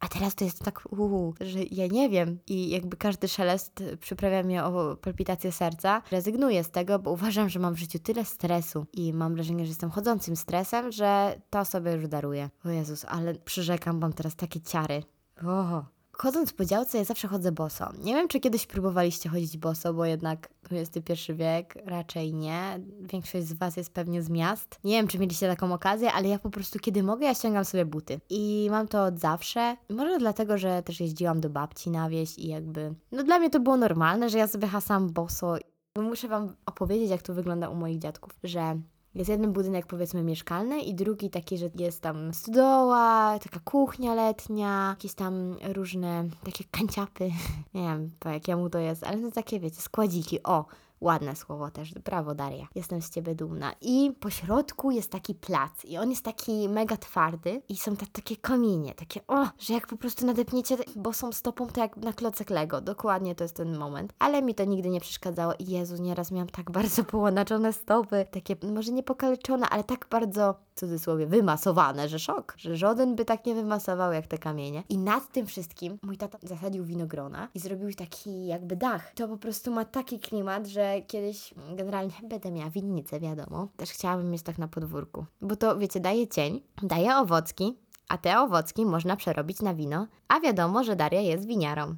A 0.00 0.08
teraz 0.08 0.34
to 0.34 0.44
jest 0.44 0.64
tak, 0.64 0.92
uu, 0.92 1.34
że 1.40 1.58
ja 1.70 1.86
nie 1.86 2.08
wiem 2.08 2.38
i 2.46 2.70
jakby 2.70 2.96
każdy 2.96 3.28
szelest 3.28 3.82
przyprawia 4.00 4.42
mnie 4.42 4.64
o 4.64 4.96
palpitację 4.96 5.52
serca. 5.52 6.02
Rezygnuję 6.10 6.64
z 6.64 6.70
tego, 6.70 6.98
bo 6.98 7.10
uważam, 7.10 7.48
że 7.48 7.58
mam 7.60 7.74
w 7.74 7.78
życiu 7.78 7.98
tyle 7.98 8.24
stresu 8.24 8.86
i 8.92 9.12
mam 9.12 9.34
wrażenie, 9.34 9.64
że 9.64 9.68
jestem 9.68 9.90
chodzącym 9.90 10.36
stresem, 10.36 10.92
że 10.92 11.40
to 11.50 11.64
sobie 11.64 11.92
już 11.92 12.08
daruję. 12.08 12.50
O 12.64 12.68
Jezus, 12.68 13.04
ale 13.04 13.34
przyrzekam, 13.34 13.98
mam 13.98 14.12
teraz 14.12 14.36
takie 14.36 14.60
ciary. 14.60 15.02
Oho. 15.42 15.99
Chodząc 16.22 16.52
po 16.52 16.64
działce, 16.64 16.98
ja 16.98 17.04
zawsze 17.04 17.28
chodzę 17.28 17.52
boso. 17.52 17.92
Nie 18.04 18.14
wiem, 18.14 18.28
czy 18.28 18.40
kiedyś 18.40 18.66
próbowaliście 18.66 19.28
chodzić 19.28 19.58
boso, 19.58 19.94
bo 19.94 20.04
jednak 20.04 20.48
XXI 20.70 21.32
wiek 21.34 21.74
raczej 21.84 22.34
nie. 22.34 22.80
Większość 23.00 23.46
z 23.46 23.52
Was 23.52 23.76
jest 23.76 23.92
pewnie 23.92 24.22
z 24.22 24.30
miast. 24.30 24.78
Nie 24.84 24.92
wiem, 24.92 25.08
czy 25.08 25.18
mieliście 25.18 25.48
taką 25.48 25.72
okazję, 25.72 26.12
ale 26.12 26.28
ja 26.28 26.38
po 26.38 26.50
prostu, 26.50 26.78
kiedy 26.78 27.02
mogę, 27.02 27.26
ja 27.26 27.34
ściągam 27.34 27.64
sobie 27.64 27.84
buty. 27.84 28.20
I 28.30 28.68
mam 28.70 28.88
to 28.88 29.04
od 29.04 29.18
zawsze. 29.18 29.76
Może 29.90 30.18
dlatego, 30.18 30.58
że 30.58 30.82
też 30.82 31.00
jeździłam 31.00 31.40
do 31.40 31.50
babci 31.50 31.90
na 31.90 32.10
wieś 32.10 32.38
i 32.38 32.48
jakby... 32.48 32.94
No 33.12 33.22
dla 33.22 33.38
mnie 33.38 33.50
to 33.50 33.60
było 33.60 33.76
normalne, 33.76 34.30
że 34.30 34.38
ja 34.38 34.48
sobie 34.48 34.68
hasam 34.68 35.12
boso. 35.12 35.56
Muszę 35.98 36.28
Wam 36.28 36.56
opowiedzieć, 36.66 37.10
jak 37.10 37.22
to 37.22 37.34
wygląda 37.34 37.68
u 37.68 37.74
moich 37.74 37.98
dziadków, 37.98 38.32
że 38.44 38.80
jest 39.14 39.30
jeden 39.30 39.52
budynek 39.52 39.86
powiedzmy 39.86 40.22
mieszkalny 40.22 40.80
i 40.80 40.94
drugi 40.94 41.30
taki, 41.30 41.58
że 41.58 41.70
jest 41.74 42.02
tam 42.02 42.34
stodoła, 42.34 43.38
taka 43.42 43.60
kuchnia 43.60 44.14
letnia, 44.14 44.88
jakieś 44.90 45.14
tam 45.14 45.56
różne 45.72 46.24
takie 46.44 46.64
kanciapy. 46.70 47.24
Nie 47.74 47.82
wiem 47.82 48.10
po 48.18 48.28
jakiemu 48.28 48.70
to 48.70 48.78
jest, 48.78 49.04
ale 49.04 49.18
to 49.18 49.30
takie 49.30 49.60
wiecie, 49.60 49.80
składziki. 49.80 50.42
O, 50.42 50.64
Ładne 51.00 51.36
słowo 51.36 51.70
też, 51.70 51.94
brawo 51.94 52.34
Daria. 52.34 52.66
Jestem 52.74 53.02
z 53.02 53.10
ciebie 53.10 53.34
dumna. 53.34 53.72
I 53.80 54.12
po 54.20 54.30
środku 54.30 54.90
jest 54.90 55.10
taki 55.10 55.34
plac 55.34 55.84
i 55.84 55.98
on 55.98 56.10
jest 56.10 56.24
taki 56.24 56.68
mega 56.68 56.96
twardy 56.96 57.62
i 57.68 57.76
są 57.76 57.96
te, 57.96 58.06
takie 58.06 58.36
kamienie, 58.36 58.94
takie 58.94 59.20
o, 59.28 59.46
że 59.58 59.74
jak 59.74 59.86
po 59.86 59.96
prostu 59.96 60.26
nadepniecie 60.26 60.76
bosą 60.96 61.32
stopą, 61.32 61.66
to 61.66 61.80
jak 61.80 61.96
na 61.96 62.12
klocek 62.12 62.50
Lego. 62.50 62.80
Dokładnie 62.80 63.34
to 63.34 63.44
jest 63.44 63.56
ten 63.56 63.76
moment. 63.76 64.12
Ale 64.18 64.42
mi 64.42 64.54
to 64.54 64.64
nigdy 64.64 64.90
nie 64.90 65.00
przeszkadzało 65.00 65.54
i 65.58 65.64
Jezu, 65.64 66.02
nieraz 66.02 66.30
miałam 66.30 66.48
tak 66.48 66.70
bardzo 66.80 67.04
połanaczone 67.04 67.72
stopy, 67.72 68.26
takie 68.30 68.56
może 68.72 68.92
nie 68.92 69.02
pokaleczone, 69.02 69.68
ale 69.68 69.84
tak 69.84 70.06
bardzo 70.10 70.54
cudzysłowie 70.80 71.26
wymasowane, 71.26 72.08
że 72.08 72.18
szok, 72.18 72.54
że 72.56 72.76
żaden 72.76 73.16
by 73.16 73.24
tak 73.24 73.46
nie 73.46 73.54
wymasował 73.54 74.12
jak 74.12 74.26
te 74.26 74.38
kamienie. 74.38 74.82
I 74.88 74.98
nad 74.98 75.32
tym 75.32 75.46
wszystkim 75.46 75.98
mój 76.02 76.16
tata 76.16 76.38
zasadził 76.42 76.84
winogrona 76.84 77.48
i 77.54 77.58
zrobił 77.58 77.94
taki 77.94 78.46
jakby 78.46 78.76
dach. 78.76 79.12
To 79.14 79.28
po 79.28 79.36
prostu 79.36 79.70
ma 79.70 79.84
taki 79.84 80.20
klimat, 80.20 80.66
że 80.66 81.00
kiedyś 81.06 81.54
generalnie 81.76 82.14
będę 82.30 82.50
miała 82.50 82.70
winnicę, 82.70 83.20
wiadomo. 83.20 83.68
Też 83.76 83.90
chciałabym 83.90 84.30
mieć 84.30 84.42
tak 84.42 84.58
na 84.58 84.68
podwórku. 84.68 85.26
Bo 85.40 85.56
to, 85.56 85.78
wiecie, 85.78 86.00
daje 86.00 86.28
cień, 86.28 86.62
daje 86.82 87.16
owocki, 87.16 87.78
a 88.08 88.18
te 88.18 88.40
owocki 88.40 88.86
można 88.86 89.16
przerobić 89.16 89.62
na 89.62 89.74
wino, 89.74 90.06
a 90.28 90.40
wiadomo, 90.40 90.84
że 90.84 90.96
Daria 90.96 91.20
jest 91.20 91.46
winiarą. 91.46 91.96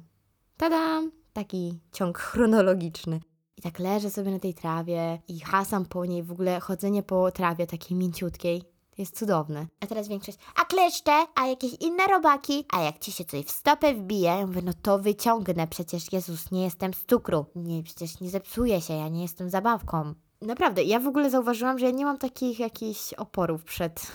Tadam! 0.57 1.11
Taki 1.33 1.79
ciąg 1.91 2.17
chronologiczny. 2.17 3.19
I 3.57 3.61
tak 3.61 3.79
leżę 3.79 4.09
sobie 4.09 4.31
na 4.31 4.39
tej 4.39 4.53
trawie 4.53 5.21
i 5.27 5.39
hasam 5.39 5.85
po 5.85 6.05
niej, 6.05 6.23
w 6.23 6.31
ogóle 6.31 6.59
chodzenie 6.59 7.03
po 7.03 7.31
trawie 7.31 7.67
takiej 7.67 7.97
mięciutkiej. 7.97 8.72
Jest 8.97 9.19
cudowne. 9.19 9.67
A 9.79 9.87
teraz 9.87 10.07
większość, 10.07 10.37
a 10.61 10.65
kleszcze, 10.65 11.11
a 11.35 11.47
jakieś 11.47 11.73
inne 11.73 12.07
robaki, 12.07 12.65
a 12.73 12.81
jak 12.81 12.99
ci 12.99 13.11
się 13.11 13.25
coś 13.25 13.45
w 13.45 13.51
stopę 13.51 13.93
wbije, 13.93 14.29
ja 14.29 14.47
mówię, 14.47 14.61
no 14.61 14.71
to 14.81 14.99
wyciągnę, 14.99 15.67
przecież 15.67 16.13
Jezus, 16.13 16.51
nie 16.51 16.63
jestem 16.63 16.93
z 16.93 17.05
cukru. 17.05 17.45
Nie, 17.55 17.83
przecież 17.83 18.19
nie 18.19 18.29
zepsuję 18.29 18.81
się, 18.81 18.93
ja 18.93 19.07
nie 19.07 19.21
jestem 19.21 19.49
zabawką. 19.49 20.13
Naprawdę, 20.41 20.83
ja 20.83 20.99
w 20.99 21.07
ogóle 21.07 21.29
zauważyłam, 21.29 21.79
że 21.79 21.85
ja 21.85 21.91
nie 21.91 22.05
mam 22.05 22.17
takich 22.17 22.59
jakichś 22.59 23.13
oporów 23.13 23.63
przed 23.63 24.11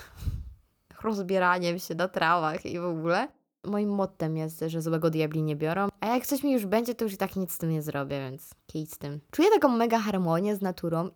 rozbieraniem 1.03 1.79
się 1.79 1.95
na 1.95 2.09
trawach 2.09 2.67
i 2.67 2.81
w 2.81 2.85
ogóle. 2.85 3.29
Moim 3.65 3.91
mottem 3.91 4.37
jest, 4.37 4.65
że 4.67 4.83
złego 4.83 5.11
diabli 5.11 5.43
nie 5.43 5.57
biorą, 5.57 5.89
a 6.01 6.07
jak 6.07 6.27
coś 6.27 6.43
mi 6.43 6.53
już 6.53 6.67
będzie, 6.67 6.95
to 6.95 7.05
już 7.05 7.15
i 7.15 7.17
tak 7.17 7.37
nic 7.37 7.53
z 7.53 7.59
tym 7.59 7.71
nie 7.71 7.83
zrobię, 7.83 8.19
więc 8.31 8.51
kij 8.67 8.87
z 8.87 8.99
tym. 8.99 9.21
Czuję 9.31 9.51
taką 9.51 9.69
mega 9.69 9.99
harmonię 9.99 10.57
z 10.57 10.63
naturą. 10.63 11.11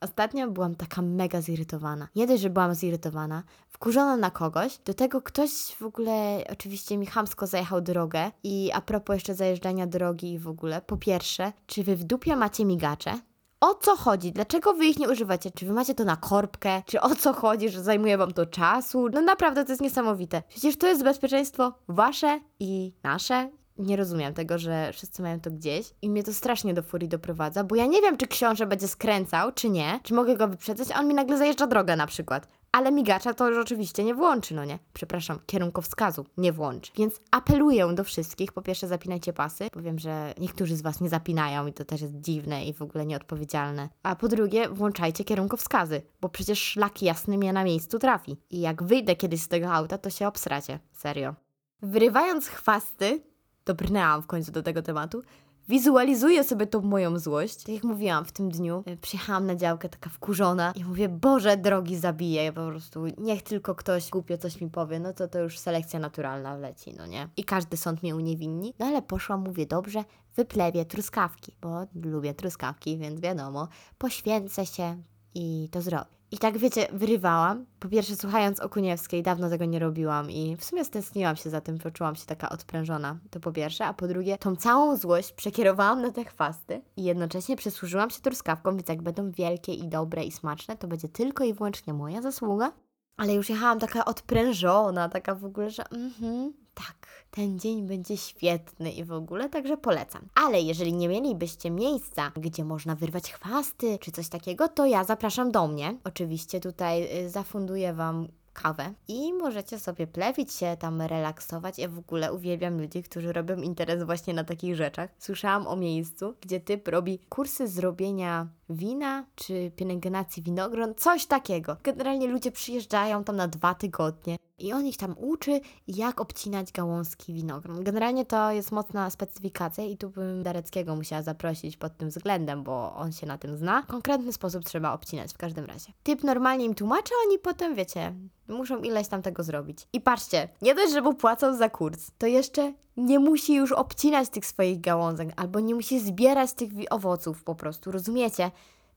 Ostatnio 0.00 0.50
byłam 0.50 0.74
taka 0.74 1.02
mega 1.02 1.40
zirytowana. 1.40 2.08
Nie 2.16 2.26
dość, 2.26 2.42
że 2.42 2.50
byłam 2.50 2.74
zirytowana, 2.74 3.42
wkurzona 3.68 4.16
na 4.16 4.30
kogoś, 4.30 4.78
do 4.78 4.94
tego 4.94 5.22
ktoś 5.22 5.50
w 5.50 5.82
ogóle 5.82 6.44
oczywiście 6.52 6.98
mi 6.98 7.06
chamsko 7.06 7.46
zajechał 7.46 7.80
drogę 7.80 8.30
i 8.44 8.70
a 8.74 8.80
propos 8.80 9.14
jeszcze 9.14 9.34
zajeżdżania 9.34 9.86
drogi 9.86 10.32
i 10.32 10.38
w 10.38 10.48
ogóle, 10.48 10.80
po 10.80 10.96
pierwsze, 10.96 11.52
czy 11.66 11.82
wy 11.82 11.96
w 11.96 12.04
dupie 12.04 12.36
macie 12.36 12.64
migacze? 12.64 13.20
O 13.60 13.74
co 13.74 13.96
chodzi? 13.96 14.32
Dlaczego 14.32 14.74
wy 14.74 14.86
ich 14.86 14.98
nie 14.98 15.08
używacie? 15.08 15.50
Czy 15.50 15.66
wy 15.66 15.72
macie 15.72 15.94
to 15.94 16.04
na 16.04 16.16
korbkę? 16.16 16.82
Czy 16.86 17.00
o 17.00 17.14
co 17.14 17.32
chodzi, 17.32 17.68
że 17.68 17.82
zajmuje 17.82 18.18
wam 18.18 18.32
to 18.32 18.46
czasu? 18.46 19.08
No 19.08 19.20
naprawdę 19.20 19.64
to 19.64 19.72
jest 19.72 19.82
niesamowite. 19.82 20.42
Przecież 20.48 20.76
to 20.76 20.86
jest 20.86 21.04
bezpieczeństwo 21.04 21.72
wasze 21.88 22.40
i 22.60 22.92
nasze. 23.02 23.50
Nie 23.78 23.96
rozumiem 23.96 24.34
tego, 24.34 24.58
że 24.58 24.92
wszyscy 24.92 25.22
mają 25.22 25.40
to 25.40 25.50
gdzieś 25.50 25.90
i 26.02 26.10
mnie 26.10 26.22
to 26.22 26.34
strasznie 26.34 26.74
do 26.74 26.82
furii 26.82 27.08
doprowadza, 27.08 27.64
bo 27.64 27.76
ja 27.76 27.86
nie 27.86 28.02
wiem, 28.02 28.16
czy 28.16 28.26
książę 28.26 28.66
będzie 28.66 28.88
skręcał, 28.88 29.52
czy 29.52 29.70
nie, 29.70 30.00
czy 30.02 30.14
mogę 30.14 30.36
go 30.36 30.48
wyprzedzać, 30.48 30.88
a 30.94 31.00
on 31.00 31.08
mi 31.08 31.14
nagle 31.14 31.38
zajeżdża 31.38 31.66
drogę 31.66 31.96
na 31.96 32.06
przykład. 32.06 32.48
Ale 32.72 32.92
migacza 32.92 33.34
to 33.34 33.48
już 33.48 33.58
oczywiście 33.58 34.04
nie 34.04 34.14
włączy, 34.14 34.54
no 34.54 34.64
nie? 34.64 34.78
Przepraszam, 34.92 35.38
kierunkowskazu 35.46 36.26
nie 36.36 36.52
włączy. 36.52 36.92
Więc 36.96 37.20
apeluję 37.30 37.94
do 37.94 38.04
wszystkich, 38.04 38.52
po 38.52 38.62
pierwsze 38.62 38.88
zapinajcie 38.88 39.32
pasy, 39.32 39.68
bo 39.74 39.82
wiem, 39.82 39.98
że 39.98 40.34
niektórzy 40.38 40.76
z 40.76 40.82
Was 40.82 41.00
nie 41.00 41.08
zapinają 41.08 41.66
i 41.66 41.72
to 41.72 41.84
też 41.84 42.00
jest 42.00 42.20
dziwne 42.20 42.64
i 42.64 42.74
w 42.74 42.82
ogóle 42.82 43.06
nieodpowiedzialne. 43.06 43.88
A 44.02 44.16
po 44.16 44.28
drugie, 44.28 44.68
włączajcie 44.68 45.24
kierunkowskazy, 45.24 46.02
bo 46.20 46.28
przecież 46.28 46.62
szlak 46.62 47.02
jasny 47.02 47.38
mnie 47.38 47.52
na 47.52 47.64
miejscu 47.64 47.98
trafi. 47.98 48.36
I 48.50 48.60
jak 48.60 48.82
wyjdę 48.82 49.16
kiedyś 49.16 49.42
z 49.42 49.48
tego 49.48 49.72
auta, 49.72 49.98
to 49.98 50.10
się 50.10 50.28
obsracie. 50.28 50.78
Serio. 50.92 51.34
Wyrywając 51.82 52.46
chwasty, 52.46 53.22
dobrnęłam 53.66 54.22
w 54.22 54.26
końcu 54.26 54.52
do 54.52 54.62
tego 54.62 54.82
tematu, 54.82 55.22
wizualizuję 55.68 56.44
sobie 56.44 56.66
tą 56.66 56.80
moją 56.80 57.18
złość. 57.18 57.56
Tak 57.56 57.74
jak 57.74 57.84
mówiłam 57.84 58.24
w 58.24 58.32
tym 58.32 58.50
dniu, 58.50 58.84
y, 58.88 58.96
przyjechałam 58.96 59.46
na 59.46 59.56
działkę 59.56 59.88
taka 59.88 60.10
wkurzona 60.10 60.72
i 60.74 60.84
mówię, 60.84 61.08
Boże, 61.08 61.56
drogi 61.56 61.96
zabiję, 61.96 62.52
po 62.52 62.66
prostu 62.66 63.06
niech 63.18 63.42
tylko 63.42 63.74
ktoś 63.74 64.10
głupio 64.10 64.38
coś 64.38 64.60
mi 64.60 64.70
powie, 64.70 65.00
no 65.00 65.12
to 65.12 65.28
to 65.28 65.38
już 65.38 65.58
selekcja 65.58 66.00
naturalna 66.00 66.56
leci, 66.56 66.94
no 66.98 67.06
nie? 67.06 67.28
I 67.36 67.44
każdy 67.44 67.76
sąd 67.76 68.02
mnie 68.02 68.16
uniewinni. 68.16 68.74
No 68.78 68.86
ale 68.86 69.02
poszłam, 69.02 69.40
mówię, 69.40 69.66
dobrze, 69.66 70.04
wyplewię 70.36 70.84
truskawki, 70.84 71.52
bo 71.60 71.86
lubię 72.10 72.34
truskawki, 72.34 72.98
więc 72.98 73.20
wiadomo, 73.20 73.68
poświęcę 73.98 74.66
się 74.66 75.02
i 75.34 75.68
to 75.72 75.82
zrobię. 75.82 76.15
I 76.30 76.38
tak 76.38 76.58
wiecie, 76.58 76.86
wyrywałam. 76.92 77.66
Po 77.80 77.88
pierwsze, 77.88 78.16
słuchając 78.16 78.60
Okuniewskiej, 78.60 79.22
dawno 79.22 79.50
tego 79.50 79.64
nie 79.64 79.78
robiłam 79.78 80.30
i 80.30 80.56
w 80.56 80.64
sumie 80.64 80.84
stęskniłam 80.84 81.36
się 81.36 81.50
za 81.50 81.60
tym, 81.60 81.78
poczułam 81.78 82.16
się 82.16 82.26
taka 82.26 82.48
odprężona. 82.48 83.18
To 83.30 83.40
po 83.40 83.52
pierwsze, 83.52 83.86
a 83.86 83.94
po 83.94 84.08
drugie, 84.08 84.38
tą 84.38 84.56
całą 84.56 84.96
złość 84.96 85.32
przekierowałam 85.32 86.02
na 86.02 86.12
te 86.12 86.24
chwasty 86.24 86.82
i 86.96 87.04
jednocześnie 87.04 87.56
przysłużyłam 87.56 88.10
się 88.10 88.20
truskawkom, 88.20 88.76
więc 88.76 88.88
jak 88.88 89.02
będą 89.02 89.30
wielkie 89.30 89.74
i 89.74 89.88
dobre 89.88 90.24
i 90.24 90.32
smaczne, 90.32 90.76
to 90.76 90.88
będzie 90.88 91.08
tylko 91.08 91.44
i 91.44 91.54
wyłącznie 91.54 91.92
moja 91.92 92.22
zasługa. 92.22 92.72
Ale 93.16 93.34
już 93.34 93.50
jechałam 93.50 93.78
taka 93.78 94.04
odprężona, 94.04 95.08
taka 95.08 95.34
w 95.34 95.44
ogóle, 95.44 95.70
że 95.70 95.90
mhm, 95.90 96.52
tak, 96.76 97.06
ten 97.30 97.58
dzień 97.58 97.86
będzie 97.86 98.16
świetny 98.16 98.92
i 98.92 99.04
w 99.04 99.12
ogóle, 99.12 99.48
także 99.48 99.76
polecam. 99.76 100.28
Ale 100.34 100.60
jeżeli 100.60 100.92
nie 100.92 101.08
mielibyście 101.08 101.70
miejsca, 101.70 102.32
gdzie 102.36 102.64
można 102.64 102.94
wyrwać 102.94 103.32
chwasty 103.32 103.98
czy 104.00 104.12
coś 104.12 104.28
takiego, 104.28 104.68
to 104.68 104.86
ja 104.86 105.04
zapraszam 105.04 105.52
do 105.52 105.68
mnie. 105.68 105.98
Oczywiście 106.04 106.60
tutaj 106.60 107.24
y, 107.24 107.30
zafunduję 107.30 107.94
Wam 107.94 108.28
kawę 108.62 108.92
i 109.08 109.32
możecie 109.32 109.78
sobie 109.78 110.06
plewić 110.06 110.52
się, 110.52 110.76
tam 110.80 111.02
relaksować. 111.02 111.78
Ja 111.78 111.88
w 111.88 111.98
ogóle 111.98 112.32
uwielbiam 112.32 112.80
ludzi, 112.80 113.02
którzy 113.02 113.32
robią 113.32 113.56
interes 113.56 114.02
właśnie 114.02 114.34
na 114.34 114.44
takich 114.44 114.76
rzeczach. 114.76 115.10
Słyszałam 115.18 115.66
o 115.66 115.76
miejscu, 115.76 116.34
gdzie 116.40 116.60
typ 116.60 116.88
robi 116.88 117.18
kursy 117.28 117.68
zrobienia 117.68 118.48
wina 118.70 119.24
czy 119.34 119.70
pielęgnacji 119.76 120.42
winogron, 120.42 120.94
coś 120.94 121.26
takiego. 121.26 121.76
Generalnie 121.82 122.26
ludzie 122.26 122.52
przyjeżdżają 122.52 123.24
tam 123.24 123.36
na 123.36 123.48
dwa 123.48 123.74
tygodnie 123.74 124.36
i 124.58 124.72
on 124.72 124.86
ich 124.86 124.96
tam 124.96 125.14
uczy, 125.18 125.60
jak 125.88 126.20
obcinać 126.20 126.72
gałązki 126.72 127.34
winogron. 127.34 127.84
Generalnie 127.84 128.26
to 128.26 128.50
jest 128.50 128.72
mocna 128.72 129.10
specyfikacja 129.10 129.84
i 129.84 129.96
tu 129.96 130.10
bym 130.10 130.42
Dareckiego 130.42 130.96
musiała 130.96 131.22
zaprosić 131.22 131.76
pod 131.76 131.96
tym 131.96 132.08
względem, 132.08 132.62
bo 132.62 132.94
on 132.94 133.12
się 133.12 133.26
na 133.26 133.38
tym 133.38 133.56
zna. 133.56 133.82
Konkretny 133.82 134.32
sposób 134.32 134.64
trzeba 134.64 134.92
obcinać 134.92 135.32
w 135.32 135.38
każdym 135.38 135.64
razie. 135.64 135.92
Typ 136.02 136.24
normalnie 136.24 136.64
im 136.64 136.74
tłumaczy, 136.74 137.14
a 137.14 137.28
oni 137.28 137.38
potem, 137.38 137.74
wiecie, 137.74 138.14
muszą 138.48 138.82
ileś 138.82 139.08
tam 139.08 139.22
tego 139.22 139.42
zrobić. 139.42 139.88
I 139.92 140.00
patrzcie, 140.00 140.48
nie 140.62 140.74
dość, 140.74 140.92
że 140.92 141.00
mu 141.00 141.14
płacą 141.14 141.56
za 141.56 141.70
kurs, 141.70 142.10
to 142.18 142.26
jeszcze 142.26 142.72
nie 142.96 143.18
musi 143.18 143.54
już 143.54 143.72
obcinać 143.72 144.28
tych 144.28 144.46
swoich 144.46 144.80
gałązek, 144.80 145.28
albo 145.36 145.60
nie 145.60 145.74
musi 145.74 146.00
zbierać 146.00 146.52
tych 146.52 146.70
owoców 146.90 147.44
po 147.44 147.54
prostu, 147.54 147.92
rozumiecie? 147.92 148.50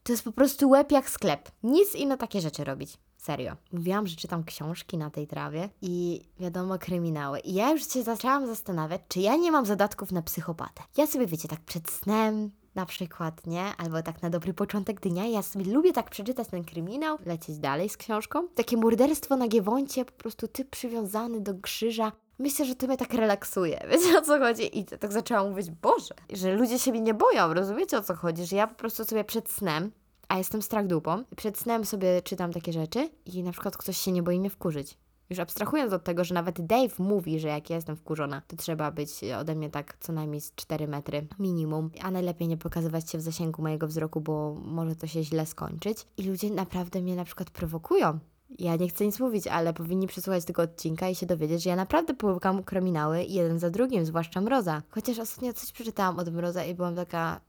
To 0.03 0.13
jest 0.13 0.23
po 0.23 0.31
prostu 0.31 0.69
łeb 0.69 0.91
jak 0.91 1.09
sklep. 1.09 1.51
Nic 1.63 1.95
inno 1.95 2.17
takie 2.17 2.41
rzeczy 2.41 2.63
robić. 2.63 2.97
Serio. 3.19 3.55
Mówiłam, 3.71 4.07
że 4.07 4.15
czytam 4.15 4.43
książki 4.43 4.97
na 4.97 5.09
tej 5.09 5.27
trawie 5.27 5.69
i 5.81 6.21
wiadomo, 6.39 6.79
kryminały. 6.79 7.39
I 7.39 7.53
ja 7.53 7.71
już 7.71 7.93
się 7.93 8.03
zaczęłam 8.03 8.47
zastanawiać, 8.47 9.01
czy 9.07 9.19
ja 9.19 9.35
nie 9.35 9.51
mam 9.51 9.65
zadatków 9.65 10.11
na 10.11 10.21
psychopatę. 10.21 10.83
Ja 10.97 11.07
sobie, 11.07 11.27
wiecie, 11.27 11.47
tak 11.47 11.59
przed 11.59 11.89
snem 11.89 12.51
na 12.75 12.85
przykład, 12.85 13.47
nie? 13.47 13.63
Albo 13.77 14.01
tak 14.03 14.21
na 14.21 14.29
dobry 14.29 14.53
początek 14.53 14.99
dnia. 14.99 15.27
Ja 15.27 15.41
sobie 15.41 15.73
lubię 15.73 15.93
tak 15.93 16.09
przeczytać 16.09 16.47
ten 16.47 16.63
kryminał, 16.63 17.17
lecieć 17.25 17.57
dalej 17.57 17.89
z 17.89 17.97
książką. 17.97 18.47
Takie 18.47 18.77
morderstwo 18.77 19.35
na 19.35 19.47
Giewoncie, 19.47 20.05
po 20.05 20.11
prostu 20.11 20.47
typ 20.47 20.69
przywiązany 20.69 21.41
do 21.41 21.53
krzyża. 21.61 22.11
Myślę, 22.39 22.65
że 22.65 22.75
to 22.75 22.87
mnie 22.87 22.97
tak 22.97 23.13
relaksuje. 23.13 23.79
Wiecie 23.91 24.19
o 24.19 24.21
co 24.21 24.39
chodzi? 24.39 24.79
I 24.79 24.85
tak 24.85 25.13
zaczęłam 25.13 25.49
mówić, 25.49 25.71
Boże, 25.71 26.15
że 26.29 26.55
ludzie 26.55 26.79
siebie 26.79 27.01
nie 27.01 27.13
boją, 27.13 27.53
rozumiecie 27.53 27.97
o 27.97 28.03
co 28.03 28.15
chodzi? 28.15 28.45
Że 28.45 28.55
ja 28.55 28.67
po 28.67 28.75
prostu 28.75 29.05
sobie 29.05 29.23
przed 29.23 29.49
snem 29.49 29.91
a 30.29 30.37
jestem 30.37 30.61
strach 30.61 30.87
dupą. 30.87 31.23
Przed 31.35 31.57
snem 31.57 31.85
sobie 31.85 32.21
czytam 32.21 32.53
takie 32.53 32.73
rzeczy 32.73 33.09
i 33.25 33.43
na 33.43 33.51
przykład 33.51 33.77
ktoś 33.77 33.97
się 33.97 34.11
nie 34.11 34.23
boi 34.23 34.39
mnie 34.39 34.49
wkurzyć. 34.49 34.97
Już 35.29 35.39
abstrahując 35.39 35.93
od 35.93 36.03
tego, 36.03 36.23
że 36.23 36.33
nawet 36.33 36.65
Dave 36.65 36.99
mówi, 36.99 37.39
że 37.39 37.47
jak 37.47 37.69
ja 37.69 37.75
jestem 37.75 37.95
wkurzona, 37.95 38.41
to 38.47 38.55
trzeba 38.57 38.91
być 38.91 39.09
ode 39.39 39.55
mnie 39.55 39.69
tak 39.69 39.97
co 39.99 40.13
najmniej 40.13 40.41
z 40.41 40.55
4 40.55 40.87
metry 40.87 41.27
minimum, 41.39 41.91
a 42.01 42.11
najlepiej 42.11 42.47
nie 42.47 42.57
pokazywać 42.57 43.11
się 43.11 43.17
w 43.17 43.21
zasięgu 43.21 43.61
mojego 43.61 43.87
wzroku, 43.87 44.21
bo 44.21 44.55
może 44.65 44.95
to 44.95 45.07
się 45.07 45.23
źle 45.23 45.45
skończyć. 45.45 46.05
I 46.17 46.23
ludzie 46.23 46.49
naprawdę 46.49 47.01
mnie 47.01 47.15
na 47.15 47.25
przykład 47.25 47.49
prowokują. 47.49 48.19
Ja 48.59 48.75
nie 48.75 48.87
chcę 48.87 49.05
nic 49.05 49.19
mówić, 49.19 49.47
ale 49.47 49.73
powinni 49.73 50.07
przesłuchać 50.07 50.45
tego 50.45 50.61
odcinka 50.61 51.09
i 51.09 51.15
się 51.15 51.25
dowiedzieć, 51.25 51.63
że 51.63 51.69
ja 51.69 51.75
naprawdę 51.75 52.13
połykam 52.13 52.63
kryminały 52.63 53.23
jeden 53.23 53.59
za 53.59 53.69
drugim, 53.69 54.05
zwłaszcza 54.05 54.41
Mroza. 54.41 54.81
Chociaż 54.89 55.19
ostatnio 55.19 55.53
coś 55.53 55.71
przeczytałam 55.71 56.19
od 56.19 56.33
Mroza 56.33 56.65
i 56.65 56.75
byłam 56.75 56.95
taka... 56.95 57.41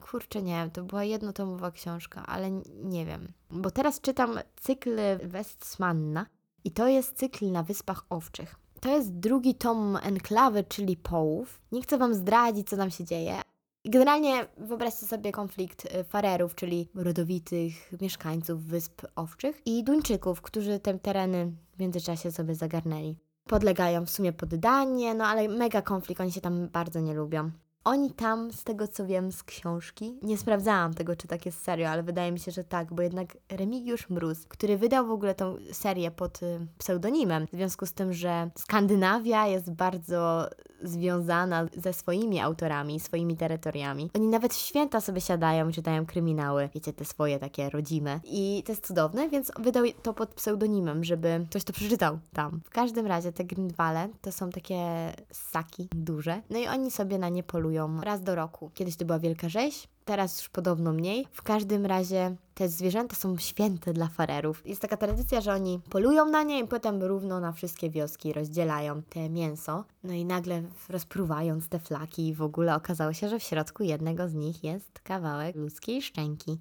Kurczę, 0.00 0.42
nie 0.42 0.52
wiem, 0.52 0.70
to 0.70 0.82
była 0.82 1.04
jednotomowa 1.04 1.70
książka, 1.70 2.26
ale 2.26 2.50
nie 2.84 3.06
wiem. 3.06 3.28
Bo 3.50 3.70
teraz 3.70 4.00
czytam 4.00 4.38
cykl 4.56 4.96
Westmanna 5.24 6.26
i 6.64 6.70
to 6.70 6.88
jest 6.88 7.18
cykl 7.18 7.50
na 7.50 7.62
Wyspach 7.62 8.04
Owczych. 8.10 8.56
To 8.80 8.88
jest 8.88 9.12
drugi 9.12 9.54
tom 9.54 9.98
Enklawy, 10.02 10.64
czyli 10.64 10.96
Połów. 10.96 11.60
Nie 11.72 11.82
chcę 11.82 11.98
Wam 11.98 12.14
zdradzić, 12.14 12.68
co 12.68 12.76
tam 12.76 12.90
się 12.90 13.04
dzieje. 13.04 13.40
Generalnie 13.84 14.46
wyobraźcie 14.58 15.06
sobie 15.06 15.32
konflikt 15.32 15.84
y, 15.84 16.04
Farerów, 16.04 16.54
czyli 16.54 16.88
rodowitych 16.94 17.92
mieszkańców 18.00 18.64
Wysp 18.64 19.02
Owczych 19.16 19.66
i 19.66 19.84
Duńczyków, 19.84 20.42
którzy 20.42 20.78
te 20.78 20.98
tereny 20.98 21.52
w 21.76 21.80
międzyczasie 21.80 22.32
sobie 22.32 22.54
zagarnęli. 22.54 23.16
Podlegają 23.44 24.06
w 24.06 24.10
sumie 24.10 24.32
poddanie, 24.32 25.14
no 25.14 25.24
ale 25.24 25.48
mega 25.48 25.82
konflikt, 25.82 26.20
oni 26.20 26.32
się 26.32 26.40
tam 26.40 26.68
bardzo 26.68 27.00
nie 27.00 27.14
lubią. 27.14 27.50
Oni 27.84 28.10
tam, 28.10 28.52
z 28.52 28.64
tego 28.64 28.88
co 28.88 29.06
wiem 29.06 29.32
z 29.32 29.42
książki, 29.42 30.18
nie 30.22 30.38
sprawdzałam 30.38 30.94
tego, 30.94 31.16
czy 31.16 31.28
tak 31.28 31.46
jest 31.46 31.62
serio, 31.62 31.88
ale 31.88 32.02
wydaje 32.02 32.32
mi 32.32 32.38
się, 32.38 32.50
że 32.50 32.64
tak, 32.64 32.94
bo 32.94 33.02
jednak 33.02 33.36
Remigiusz 33.48 34.10
Mróz, 34.10 34.46
który 34.46 34.78
wydał 34.78 35.06
w 35.06 35.10
ogóle 35.10 35.34
tą 35.34 35.56
serię 35.72 36.10
pod 36.10 36.42
y, 36.42 36.66
pseudonimem, 36.78 37.46
w 37.46 37.56
związku 37.56 37.86
z 37.86 37.92
tym, 37.92 38.12
że 38.12 38.50
Skandynawia 38.58 39.46
jest 39.46 39.70
bardzo 39.70 40.48
związana 40.82 41.66
ze 41.76 41.92
swoimi 41.92 42.40
autorami, 42.40 43.00
swoimi 43.00 43.36
terytoriami. 43.36 44.10
Oni 44.16 44.26
nawet 44.26 44.54
w 44.54 44.56
święta 44.56 45.00
sobie 45.00 45.20
siadają 45.20 45.68
i 45.68 45.72
czytają 45.72 46.06
kryminały, 46.06 46.68
wiecie, 46.74 46.92
te 46.92 47.04
swoje 47.04 47.38
takie 47.38 47.70
rodzime. 47.70 48.20
I 48.24 48.62
to 48.66 48.72
jest 48.72 48.86
cudowne, 48.86 49.28
więc 49.28 49.52
wydał 49.60 49.84
to 50.02 50.14
pod 50.14 50.34
pseudonimem, 50.34 51.04
żeby 51.04 51.46
ktoś 51.50 51.64
to 51.64 51.72
przeczytał 51.72 52.18
tam. 52.32 52.60
W 52.64 52.70
każdym 52.70 53.06
razie 53.06 53.32
te 53.32 53.44
Grindwale 53.44 54.08
to 54.20 54.32
są 54.32 54.50
takie 54.50 55.12
ssaki 55.32 55.88
duże, 55.94 56.42
no 56.50 56.58
i 56.58 56.66
oni 56.66 56.90
sobie 56.90 57.18
na 57.18 57.28
nie 57.28 57.42
polują 57.42 58.00
raz 58.00 58.22
do 58.22 58.34
roku. 58.34 58.70
Kiedyś 58.74 58.96
to 58.96 59.04
była 59.04 59.18
wielka 59.18 59.48
rzeź, 59.48 59.88
teraz 60.04 60.38
już 60.38 60.48
podobno 60.48 60.92
mniej. 60.92 61.26
W 61.32 61.42
każdym 61.42 61.86
razie 61.86 62.36
te 62.54 62.68
zwierzęta 62.68 63.16
są 63.16 63.38
święte 63.38 63.92
dla 63.92 64.08
farerów. 64.08 64.66
Jest 64.66 64.82
taka 64.82 64.96
tradycja, 64.96 65.40
że 65.40 65.52
oni 65.52 65.80
polują 65.90 66.26
na 66.26 66.42
nie 66.42 66.60
i 66.60 66.66
potem 66.66 67.02
równo 67.02 67.40
na 67.40 67.52
wszystkie 67.52 67.90
wioski 67.90 68.32
rozdzielają 68.32 69.02
te 69.02 69.30
mięso. 69.30 69.84
No 70.04 70.12
i 70.12 70.24
nagle 70.24 70.62
rozpruwając 70.88 71.68
te 71.68 71.78
flaki 71.78 72.34
w 72.34 72.42
ogóle 72.42 72.76
okazało 72.76 73.12
się, 73.12 73.28
że 73.28 73.38
w 73.38 73.42
środku 73.42 73.82
jednego 73.82 74.28
z 74.28 74.34
nich 74.34 74.64
jest 74.64 75.00
kawałek 75.00 75.56
ludzkiej 75.56 76.02
szczęki. 76.02 76.58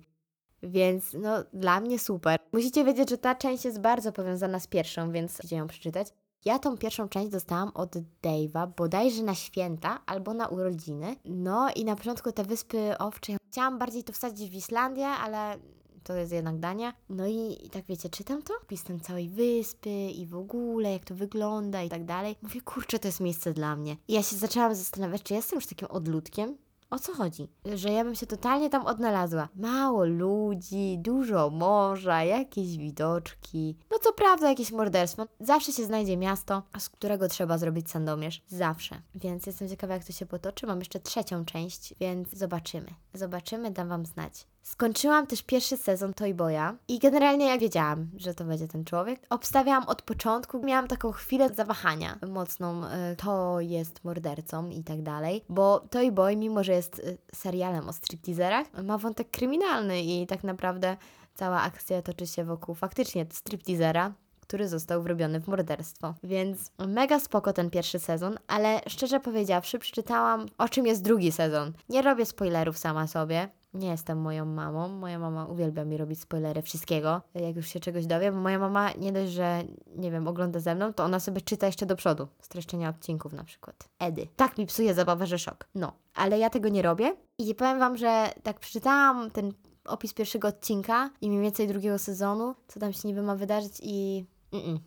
Więc 0.63 1.13
no, 1.13 1.43
dla 1.53 1.79
mnie 1.79 1.99
super. 1.99 2.39
Musicie 2.53 2.85
wiedzieć, 2.85 3.09
że 3.09 3.17
ta 3.17 3.35
część 3.35 3.65
jest 3.65 3.81
bardzo 3.81 4.11
powiązana 4.11 4.59
z 4.59 4.67
pierwszą, 4.67 5.11
więc 5.11 5.43
idzie 5.43 5.55
ją 5.55 5.67
przeczytać. 5.67 6.07
Ja 6.45 6.59
tą 6.59 6.77
pierwszą 6.77 7.09
część 7.09 7.31
dostałam 7.31 7.71
od 7.73 7.95
Dave'a 8.23 8.67
bodajże 8.77 9.23
na 9.23 9.35
święta 9.35 9.99
albo 10.05 10.33
na 10.33 10.47
urodziny. 10.47 11.15
No 11.25 11.69
i 11.75 11.85
na 11.85 11.95
początku 11.95 12.31
te 12.31 12.43
wyspy 12.43 12.97
owcze. 12.97 13.37
Chciałam 13.51 13.79
bardziej 13.79 14.03
to 14.03 14.13
wsadzić 14.13 14.51
w 14.51 14.53
Islandię, 14.53 15.07
ale 15.07 15.57
to 16.03 16.13
jest 16.15 16.31
jednak 16.31 16.59
Dania. 16.59 16.93
No 17.09 17.27
i, 17.27 17.57
i 17.65 17.69
tak 17.69 17.85
wiecie, 17.85 18.09
czytam 18.09 18.41
to, 18.43 18.53
opis 18.63 18.83
tam 18.83 18.99
całej 18.99 19.29
wyspy 19.29 19.89
i 19.89 20.25
w 20.25 20.35
ogóle, 20.35 20.91
jak 20.91 21.05
to 21.05 21.15
wygląda 21.15 21.83
i 21.83 21.89
tak 21.89 22.05
dalej. 22.05 22.35
Mówię, 22.41 22.61
kurczę, 22.61 22.99
to 22.99 23.07
jest 23.07 23.19
miejsce 23.19 23.53
dla 23.53 23.75
mnie. 23.75 23.97
I 24.07 24.13
ja 24.13 24.23
się 24.23 24.35
zaczęłam 24.35 24.75
zastanawiać, 24.75 25.23
czy 25.23 25.33
jestem 25.33 25.57
już 25.57 25.67
takim 25.67 25.87
odludkiem, 25.87 26.57
o 26.91 26.99
co 26.99 27.13
chodzi? 27.13 27.47
Że 27.75 27.89
ja 27.89 28.03
bym 28.03 28.15
się 28.15 28.25
totalnie 28.25 28.69
tam 28.69 28.85
odnalazła. 28.85 29.47
Mało 29.55 30.05
ludzi, 30.05 30.97
dużo 30.99 31.49
morza, 31.49 32.23
jakieś 32.23 32.77
widoczki. 32.77 33.75
No 33.91 33.99
co 33.99 34.13
prawda 34.13 34.49
jakieś 34.49 34.71
morderstwo. 34.71 35.25
Zawsze 35.39 35.71
się 35.71 35.85
znajdzie 35.85 36.17
miasto, 36.17 36.63
z 36.79 36.89
którego 36.89 37.27
trzeba 37.27 37.57
zrobić 37.57 37.91
sandomierz. 37.91 38.41
Zawsze. 38.47 39.01
Więc 39.15 39.45
jestem 39.45 39.69
ciekawa 39.69 39.93
jak 39.93 40.03
to 40.03 40.13
się 40.13 40.25
potoczy. 40.25 40.67
Mam 40.67 40.79
jeszcze 40.79 40.99
trzecią 40.99 41.45
część, 41.45 41.93
więc 41.99 42.33
zobaczymy. 42.33 42.87
Zobaczymy, 43.13 43.71
dam 43.71 43.89
Wam 43.89 44.05
znać. 44.05 44.47
Skończyłam 44.63 45.27
też 45.27 45.43
pierwszy 45.43 45.77
sezon 45.77 46.13
Toy 46.13 46.33
Boya 46.33 46.73
i 46.87 46.99
generalnie 46.99 47.45
ja 47.45 47.57
wiedziałam, 47.57 48.09
że 48.17 48.33
to 48.33 48.43
będzie 48.43 48.67
ten 48.67 48.85
człowiek. 48.85 49.19
Obstawiałam 49.29 49.83
od 49.87 50.01
początku, 50.01 50.63
miałam 50.63 50.87
taką 50.87 51.11
chwilę 51.11 51.49
zawahania 51.49 52.19
mocną, 52.27 52.85
y, 52.85 53.15
to 53.15 53.59
jest 53.59 54.03
mordercą 54.03 54.69
i 54.69 54.83
tak 54.83 55.01
dalej, 55.01 55.45
bo 55.49 55.79
Toy 55.79 56.11
Boy, 56.11 56.35
mimo 56.35 56.63
że 56.63 56.73
jest 56.73 56.99
y, 56.99 57.17
serialem 57.33 57.89
o 57.89 57.93
stripteaserach, 57.93 58.83
ma 58.83 58.97
wątek 58.97 59.31
kryminalny 59.31 60.01
i 60.01 60.27
tak 60.27 60.43
naprawdę 60.43 60.97
cała 61.35 61.61
akcja 61.61 62.01
toczy 62.01 62.27
się 62.27 62.43
wokół 62.43 62.75
faktycznie 62.75 63.25
stripteasera, 63.31 64.13
który 64.41 64.67
został 64.67 65.03
wrobiony 65.03 65.39
w 65.39 65.47
morderstwo. 65.47 66.13
Więc 66.23 66.71
mega 66.87 67.19
spoko 67.19 67.53
ten 67.53 67.69
pierwszy 67.69 67.99
sezon, 67.99 68.37
ale 68.47 68.81
szczerze 68.87 69.19
powiedziawszy, 69.19 69.79
przeczytałam 69.79 70.45
o 70.57 70.69
czym 70.69 70.87
jest 70.87 71.01
drugi 71.01 71.31
sezon. 71.31 71.73
Nie 71.89 72.01
robię 72.01 72.25
spoilerów 72.25 72.77
sama 72.77 73.07
sobie, 73.07 73.49
nie 73.73 73.87
jestem 73.87 74.21
moją 74.21 74.45
mamą. 74.45 74.87
Moja 74.87 75.19
mama 75.19 75.45
uwielbia 75.45 75.85
mi 75.85 75.97
robić 75.97 76.21
spoilery 76.21 76.61
wszystkiego, 76.61 77.21
jak 77.35 77.55
już 77.55 77.67
się 77.67 77.79
czegoś 77.79 78.05
dowie, 78.05 78.31
moja 78.31 78.59
mama 78.59 78.91
nie 78.91 79.11
dość, 79.11 79.31
że 79.31 79.63
nie 79.95 80.11
wiem, 80.11 80.27
ogląda 80.27 80.59
ze 80.59 80.75
mną, 80.75 80.93
to 80.93 81.03
ona 81.03 81.19
sobie 81.19 81.41
czyta 81.41 81.65
jeszcze 81.65 81.85
do 81.85 81.95
przodu. 81.95 82.27
Streszczenia 82.41 82.89
odcinków 82.89 83.33
na 83.33 83.43
przykład. 83.43 83.89
Edy. 83.99 84.27
Tak 84.35 84.57
mi 84.57 84.65
psuje 84.65 84.93
zabawę, 84.93 85.27
że 85.27 85.39
szok. 85.39 85.67
No, 85.75 85.93
ale 86.13 86.39
ja 86.39 86.49
tego 86.49 86.69
nie 86.69 86.81
robię 86.81 87.15
i 87.37 87.55
powiem 87.55 87.79
Wam, 87.79 87.97
że 87.97 88.29
tak 88.43 88.59
przeczytałam 88.59 89.31
ten 89.31 89.53
opis 89.85 90.13
pierwszego 90.13 90.47
odcinka 90.47 91.09
i 91.21 91.29
mniej 91.29 91.41
więcej 91.41 91.67
drugiego 91.67 91.99
sezonu, 91.99 92.55
co 92.67 92.79
tam 92.79 92.93
się 92.93 93.07
niby 93.07 93.21
ma 93.21 93.35
wydarzyć 93.35 93.73
i... 93.83 94.25
Mm 94.51 94.65
-mm. 94.65 94.79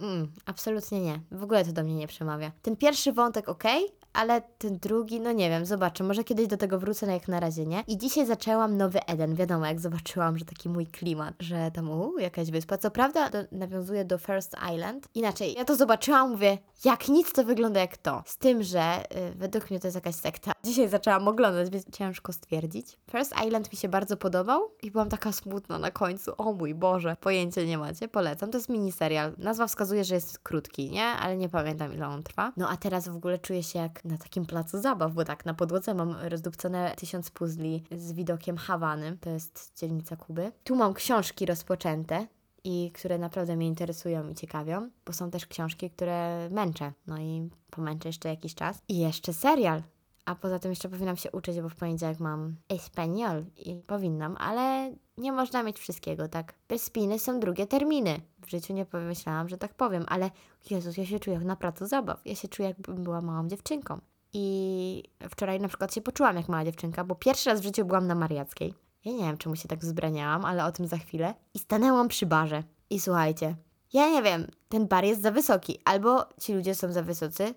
Mm, 0.00 0.32
absolutnie 0.46 1.00
nie. 1.00 1.20
W 1.30 1.42
ogóle 1.42 1.64
to 1.64 1.72
do 1.72 1.84
mnie 1.84 1.94
nie 1.94 2.06
przemawia. 2.06 2.52
Ten 2.62 2.76
pierwszy 2.76 3.12
wątek 3.12 3.48
ok, 3.48 3.64
ale 4.12 4.42
ten 4.58 4.78
drugi, 4.78 5.20
no 5.20 5.32
nie 5.32 5.50
wiem, 5.50 5.66
zobaczę, 5.66 6.04
może 6.04 6.24
kiedyś 6.24 6.46
do 6.46 6.56
tego 6.56 6.78
wrócę, 6.78 7.06
no 7.06 7.12
jak 7.12 7.28
na 7.28 7.40
razie 7.40 7.66
nie. 7.66 7.84
I 7.86 7.98
dzisiaj 7.98 8.26
zaczęłam 8.26 8.76
Nowy 8.76 9.06
Eden, 9.06 9.34
wiadomo, 9.34 9.66
jak 9.66 9.80
zobaczyłam, 9.80 10.38
że 10.38 10.44
taki 10.44 10.68
mój 10.68 10.86
klimat, 10.86 11.34
że 11.40 11.70
tam, 11.70 11.90
u, 11.90 12.18
jakaś 12.18 12.50
wyspa. 12.50 12.78
Co 12.78 12.90
prawda 12.90 13.30
to 13.30 13.38
nawiązuje 13.52 14.04
do 14.04 14.18
First 14.18 14.56
Island. 14.74 15.08
Inaczej, 15.14 15.54
ja 15.54 15.64
to 15.64 15.76
zobaczyłam, 15.76 16.30
mówię, 16.30 16.58
jak 16.84 17.08
nic 17.08 17.32
to 17.32 17.44
wygląda 17.44 17.80
jak 17.80 17.96
to. 17.96 18.22
Z 18.26 18.38
tym, 18.38 18.62
że 18.62 19.04
y, 19.16 19.34
według 19.34 19.70
mnie 19.70 19.80
to 19.80 19.86
jest 19.86 19.94
jakaś 19.94 20.14
sekta. 20.14 20.52
Dzisiaj 20.64 20.88
zaczęłam 20.88 21.28
oglądać, 21.28 21.70
więc 21.70 21.90
ciężko 21.90 22.32
stwierdzić. 22.32 22.98
First 23.10 23.34
Island 23.46 23.72
mi 23.72 23.78
się 23.78 23.88
bardzo 23.88 24.16
podobał 24.16 24.70
i 24.82 24.90
byłam 24.90 25.08
taka 25.08 25.32
smutna 25.32 25.78
na 25.78 25.90
końcu. 25.90 26.32
O 26.38 26.52
mój 26.52 26.74
Boże, 26.74 27.16
pojęcia 27.20 27.62
nie 27.62 27.78
macie, 27.78 28.08
polecam. 28.08 28.50
To 28.50 28.58
jest 28.58 28.68
miniserial. 28.68 29.32
Nazwa 29.38 29.66
wskazuje, 29.66 30.04
że 30.04 30.14
jest 30.14 30.38
krótki, 30.38 30.90
nie? 30.90 31.04
Ale 31.04 31.36
nie 31.36 31.48
pamiętam 31.48 31.92
ile 31.92 32.08
on 32.08 32.22
trwa. 32.22 32.52
No 32.56 32.68
a 32.68 32.76
teraz 32.76 33.08
w 33.08 33.16
ogóle 33.16 33.38
czuję 33.38 33.62
się 33.62 33.78
jak 33.78 34.04
na 34.04 34.18
takim 34.18 34.46
placu 34.46 34.80
zabaw, 34.80 35.12
bo 35.12 35.24
tak 35.24 35.46
na 35.46 35.54
podłodze 35.54 35.94
mam 35.94 36.16
rozdupcone 36.22 36.92
tysiąc 36.96 37.30
puzli 37.30 37.84
z 37.96 38.12
widokiem 38.12 38.56
Hawany, 38.56 39.18
to 39.20 39.30
jest 39.30 39.72
dzielnica 39.76 40.16
Kuby. 40.16 40.52
Tu 40.64 40.76
mam 40.76 40.94
książki 40.94 41.46
rozpoczęte, 41.46 42.26
i 42.64 42.92
które 42.94 43.18
naprawdę 43.18 43.56
mnie 43.56 43.66
interesują 43.66 44.28
i 44.28 44.34
ciekawią, 44.34 44.90
bo 45.06 45.12
są 45.12 45.30
też 45.30 45.46
książki, 45.46 45.90
które 45.90 46.48
męczę. 46.50 46.92
No 47.06 47.18
i 47.18 47.50
pomęczę 47.70 48.08
jeszcze 48.08 48.28
jakiś 48.28 48.54
czas. 48.54 48.82
I 48.88 48.98
jeszcze 48.98 49.32
serial. 49.32 49.82
A 50.28 50.34
poza 50.34 50.58
tym 50.58 50.72
jeszcze 50.72 50.88
powinnam 50.88 51.16
się 51.16 51.30
uczyć, 51.30 51.60
bo 51.60 51.68
w 51.68 51.74
poniedziałek 51.74 52.20
mam 52.20 52.56
espanol 52.68 53.44
i 53.56 53.76
powinnam, 53.86 54.36
ale 54.40 54.92
nie 55.18 55.32
można 55.32 55.62
mieć 55.62 55.78
wszystkiego, 55.78 56.28
tak? 56.28 56.54
Bez 56.68 56.82
spiny 56.82 57.18
są 57.18 57.40
drugie 57.40 57.66
terminy. 57.66 58.20
W 58.46 58.50
życiu 58.50 58.72
nie 58.72 58.86
pomyślałam, 58.86 59.48
że 59.48 59.58
tak 59.58 59.74
powiem, 59.74 60.04
ale 60.08 60.30
Jezus, 60.70 60.96
ja 60.96 61.06
się 61.06 61.20
czuję 61.20 61.36
jak 61.36 61.44
na 61.44 61.56
placu 61.56 61.86
zabaw. 61.86 62.20
Ja 62.24 62.34
się 62.34 62.48
czuję, 62.48 62.68
jakbym 62.68 63.04
była 63.04 63.20
małą 63.20 63.48
dziewczynką. 63.48 64.00
I 64.32 65.02
wczoraj 65.30 65.60
na 65.60 65.68
przykład 65.68 65.94
się 65.94 66.00
poczułam 66.00 66.36
jak 66.36 66.48
mała 66.48 66.64
dziewczynka, 66.64 67.04
bo 67.04 67.14
pierwszy 67.14 67.50
raz 67.50 67.60
w 67.60 67.64
życiu 67.64 67.84
byłam 67.84 68.06
na 68.06 68.14
Mariackiej. 68.14 68.74
Ja 69.04 69.12
nie 69.12 69.24
wiem, 69.24 69.38
czemu 69.38 69.56
się 69.56 69.68
tak 69.68 69.78
wzbraniałam, 69.78 70.44
ale 70.44 70.64
o 70.64 70.72
tym 70.72 70.86
za 70.86 70.96
chwilę. 70.96 71.34
I 71.54 71.58
stanęłam 71.58 72.08
przy 72.08 72.26
barze. 72.26 72.62
I 72.90 73.00
słuchajcie, 73.00 73.56
ja 73.92 74.10
nie 74.10 74.22
wiem, 74.22 74.46
ten 74.68 74.88
bar 74.88 75.04
jest 75.04 75.22
za 75.22 75.30
wysoki, 75.30 75.78
albo 75.84 76.26
ci 76.40 76.54
ludzie 76.54 76.74
są 76.74 76.92
za 76.92 77.02
wysocy, 77.02 77.54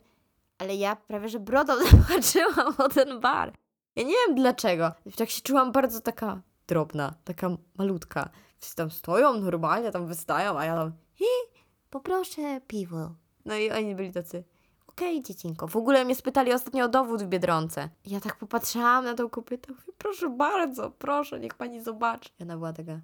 ale 0.61 0.75
ja 0.75 0.95
prawie 0.95 1.29
że 1.29 1.39
brodą 1.39 1.73
zobaczyłam 1.91 2.73
o 2.77 2.89
ten 2.89 3.19
bar. 3.19 3.53
Ja 3.95 4.03
nie 4.03 4.13
wiem 4.27 4.35
dlaczego. 4.35 4.91
Tak 5.15 5.29
się 5.29 5.41
czułam 5.41 5.71
bardzo 5.71 6.01
taka 6.01 6.41
drobna, 6.67 7.13
taka 7.23 7.49
malutka. 7.77 8.29
Wszyscy 8.57 8.75
tam 8.75 8.91
stoją 8.91 9.33
normalnie, 9.33 9.91
tam 9.91 10.07
wystają, 10.07 10.59
a 10.59 10.65
ja 10.65 10.75
tam 10.75 10.91
hi, 11.13 11.25
poproszę 11.89 12.61
piwo. 12.67 13.15
No 13.45 13.55
i 13.55 13.71
oni 13.71 13.95
byli 13.95 14.11
tacy, 14.11 14.43
okej 14.87 15.17
okay, 15.17 15.23
dziecinko. 15.23 15.67
W 15.67 15.75
ogóle 15.75 16.05
mnie 16.05 16.15
spytali 16.15 16.53
ostatnio 16.53 16.85
o 16.85 16.89
dowód 16.89 17.23
w 17.23 17.27
Biedronce. 17.27 17.89
Ja 18.05 18.19
tak 18.19 18.35
popatrzyłam 18.35 19.05
na 19.05 19.13
tą 19.13 19.29
kobietę, 19.29 19.71
mówię, 19.71 19.93
proszę 19.97 20.29
bardzo, 20.29 20.91
proszę, 20.91 21.39
niech 21.39 21.53
pani 21.53 21.83
zobaczy. 21.83 22.29
I 22.39 22.43
ona 22.43 22.57
była 22.57 22.73
taka, 22.73 22.99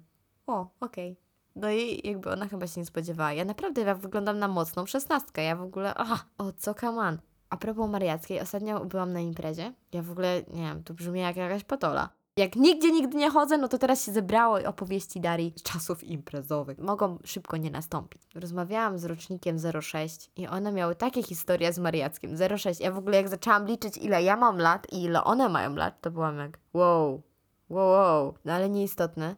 o, 0.46 0.70
okej. 0.80 1.12
Okay. 1.12 1.28
No 1.56 1.70
i 1.70 2.08
jakby 2.08 2.30
ona 2.30 2.48
chyba 2.48 2.66
się 2.66 2.80
nie 2.80 2.86
spodziewała. 2.86 3.32
Ja 3.32 3.44
naprawdę 3.44 3.82
ja 3.82 3.94
wyglądam 3.94 4.38
na 4.38 4.48
mocną 4.48 4.86
szesnastkę. 4.86 5.42
Ja 5.42 5.56
w 5.56 5.62
ogóle, 5.62 5.94
aha, 5.94 6.24
o 6.38 6.52
co 6.52 6.74
kaman. 6.74 7.18
A 7.50 7.56
propos 7.56 7.90
Mariackiej, 7.90 8.40
ostatnio 8.40 8.84
byłam 8.84 9.12
na 9.12 9.20
imprezie. 9.20 9.72
Ja 9.92 10.02
w 10.02 10.10
ogóle, 10.10 10.42
nie 10.54 10.62
wiem, 10.62 10.84
to 10.84 10.94
brzmi 10.94 11.20
jak 11.20 11.36
jakaś 11.36 11.64
patola. 11.64 12.08
Jak 12.38 12.56
nigdzie, 12.56 12.92
nigdy 12.92 13.16
nie 13.16 13.30
chodzę, 13.30 13.58
no 13.58 13.68
to 13.68 13.78
teraz 13.78 14.04
się 14.04 14.12
zebrało 14.12 14.58
opowieści 14.66 15.20
Darii 15.20 15.52
z 15.56 15.62
czasów 15.62 16.04
imprezowych. 16.04 16.78
Mogą 16.78 17.18
szybko 17.24 17.56
nie 17.56 17.70
nastąpić. 17.70 18.22
Rozmawiałam 18.34 18.98
z 18.98 19.04
rocznikiem 19.04 19.58
06 19.80 20.30
i 20.36 20.46
one 20.46 20.72
miały 20.72 20.94
takie 20.94 21.22
historie 21.22 21.72
z 21.72 21.78
Mariackiem. 21.78 22.58
06. 22.58 22.80
Ja 22.80 22.92
w 22.92 22.98
ogóle 22.98 23.16
jak 23.16 23.28
zaczęłam 23.28 23.66
liczyć, 23.66 23.96
ile 23.96 24.22
ja 24.22 24.36
mam 24.36 24.58
lat 24.58 24.92
i 24.92 25.02
ile 25.02 25.24
one 25.24 25.48
mają 25.48 25.74
lat, 25.74 26.00
to 26.00 26.10
byłam 26.10 26.38
jak 26.38 26.58
wow, 26.74 27.22
wow, 27.68 27.90
wow. 27.90 28.34
No 28.44 28.52
ale 28.52 28.68
nieistotne. 28.68 29.36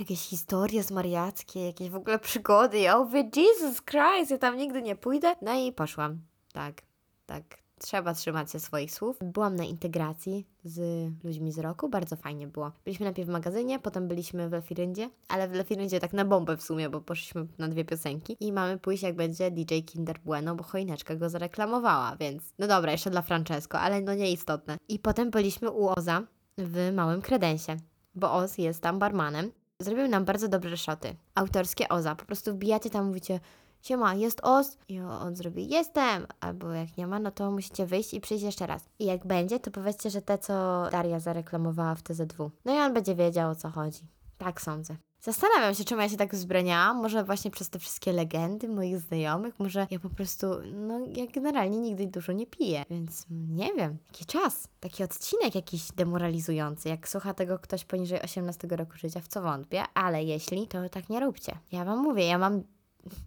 Jakieś 0.00 0.20
historie 0.20 0.82
z 0.82 0.90
Mariackie, 0.90 1.66
jakieś 1.66 1.90
w 1.90 1.96
ogóle 1.96 2.18
przygody. 2.18 2.78
Ja 2.78 2.98
mówię, 2.98 3.30
Jesus 3.36 3.82
Christ, 3.82 4.30
ja 4.30 4.38
tam 4.38 4.56
nigdy 4.56 4.82
nie 4.82 4.96
pójdę. 4.96 5.34
No 5.42 5.54
i 5.54 5.72
poszłam. 5.72 6.20
Tak, 6.52 6.82
tak, 7.30 7.44
trzeba 7.78 8.14
trzymać 8.14 8.52
się 8.52 8.60
swoich 8.60 8.94
słów. 8.94 9.18
Byłam 9.22 9.56
na 9.56 9.64
integracji 9.64 10.46
z 10.64 11.08
ludźmi 11.24 11.52
z 11.52 11.58
roku, 11.58 11.88
bardzo 11.88 12.16
fajnie 12.16 12.46
było. 12.46 12.72
Byliśmy 12.84 13.04
najpierw 13.04 13.28
w 13.28 13.32
magazynie, 13.32 13.78
potem 13.78 14.08
byliśmy 14.08 14.48
w 14.48 14.52
Lefiryndzie, 14.52 15.10
ale 15.28 15.48
w 15.48 15.52
Lefiryndzie 15.52 16.00
tak 16.00 16.12
na 16.12 16.24
bombę 16.24 16.56
w 16.56 16.62
sumie, 16.62 16.90
bo 16.90 17.00
poszliśmy 17.00 17.46
na 17.58 17.68
dwie 17.68 17.84
piosenki 17.84 18.36
i 18.40 18.52
mamy 18.52 18.78
pójść 18.78 19.02
jak 19.02 19.16
będzie 19.16 19.50
DJ 19.50 19.78
Kinder 19.80 20.18
Bueno, 20.24 20.54
bo 20.54 20.64
choineczka 20.64 21.16
go 21.16 21.28
zareklamowała, 21.28 22.16
więc 22.16 22.42
no 22.58 22.66
dobra, 22.66 22.92
jeszcze 22.92 23.10
dla 23.10 23.22
Francesco, 23.22 23.80
ale 23.80 24.00
no 24.00 24.14
nieistotne. 24.14 24.76
I 24.88 24.98
potem 24.98 25.30
byliśmy 25.30 25.70
u 25.70 25.88
Oza 25.88 26.22
w 26.58 26.92
Małym 26.92 27.22
Kredensie, 27.22 27.76
bo 28.14 28.32
Oz 28.32 28.58
jest 28.58 28.82
tam 28.82 28.98
barmanem. 28.98 29.52
Zrobił 29.80 30.08
nam 30.08 30.24
bardzo 30.24 30.48
dobre 30.48 30.76
szoty. 30.76 31.16
Autorskie 31.34 31.88
Oza. 31.88 32.14
Po 32.14 32.24
prostu 32.24 32.52
wbijacie 32.52 32.90
tam, 32.90 33.06
mówicie 33.06 33.40
siema, 33.82 34.14
jest 34.14 34.40
os? 34.42 34.78
I 34.88 35.00
on 35.00 35.36
zrobi, 35.36 35.68
jestem, 35.68 36.26
albo 36.40 36.72
jak 36.72 36.96
nie 36.96 37.06
ma, 37.06 37.18
no 37.18 37.30
to 37.30 37.50
musicie 37.50 37.86
wyjść 37.86 38.14
i 38.14 38.20
przyjść 38.20 38.44
jeszcze 38.44 38.66
raz. 38.66 38.84
I 38.98 39.04
jak 39.04 39.26
będzie, 39.26 39.60
to 39.60 39.70
powiedzcie, 39.70 40.10
że 40.10 40.22
te, 40.22 40.38
co 40.38 40.86
Daria 40.92 41.20
zareklamowała 41.20 41.94
w 41.94 42.02
TZW. 42.02 42.50
No 42.64 42.74
i 42.74 42.78
on 42.78 42.94
będzie 42.94 43.14
wiedział, 43.14 43.50
o 43.50 43.54
co 43.54 43.70
chodzi. 43.70 44.00
Tak 44.38 44.60
sądzę. 44.60 44.96
Zastanawiam 45.22 45.74
się, 45.74 45.84
czemu 45.84 46.00
ja 46.02 46.08
się 46.08 46.16
tak 46.16 46.34
wzbraniałam. 46.34 46.96
Może 46.96 47.24
właśnie 47.24 47.50
przez 47.50 47.70
te 47.70 47.78
wszystkie 47.78 48.12
legendy 48.12 48.68
moich 48.68 48.98
znajomych. 48.98 49.58
Może 49.58 49.86
ja 49.90 49.98
po 49.98 50.10
prostu, 50.10 50.46
no 50.74 51.00
ja 51.16 51.26
generalnie 51.26 51.78
nigdy 51.78 52.06
dużo 52.06 52.32
nie 52.32 52.46
piję, 52.46 52.84
więc 52.90 53.26
nie 53.30 53.74
wiem. 53.74 53.98
Jaki 54.12 54.24
czas? 54.24 54.68
Taki 54.80 55.04
odcinek 55.04 55.54
jakiś 55.54 55.92
demoralizujący. 55.92 56.88
Jak 56.88 57.08
słucha 57.08 57.34
tego 57.34 57.58
ktoś 57.58 57.84
poniżej 57.84 58.22
18 58.22 58.68
roku 58.68 58.92
życia, 58.96 59.20
w 59.20 59.28
co 59.28 59.42
wątpię, 59.42 59.82
ale 59.94 60.24
jeśli, 60.24 60.66
to 60.66 60.88
tak 60.88 61.08
nie 61.08 61.20
róbcie. 61.20 61.58
Ja 61.72 61.84
wam 61.84 61.98
mówię, 61.98 62.26
ja 62.26 62.38
mam 62.38 62.62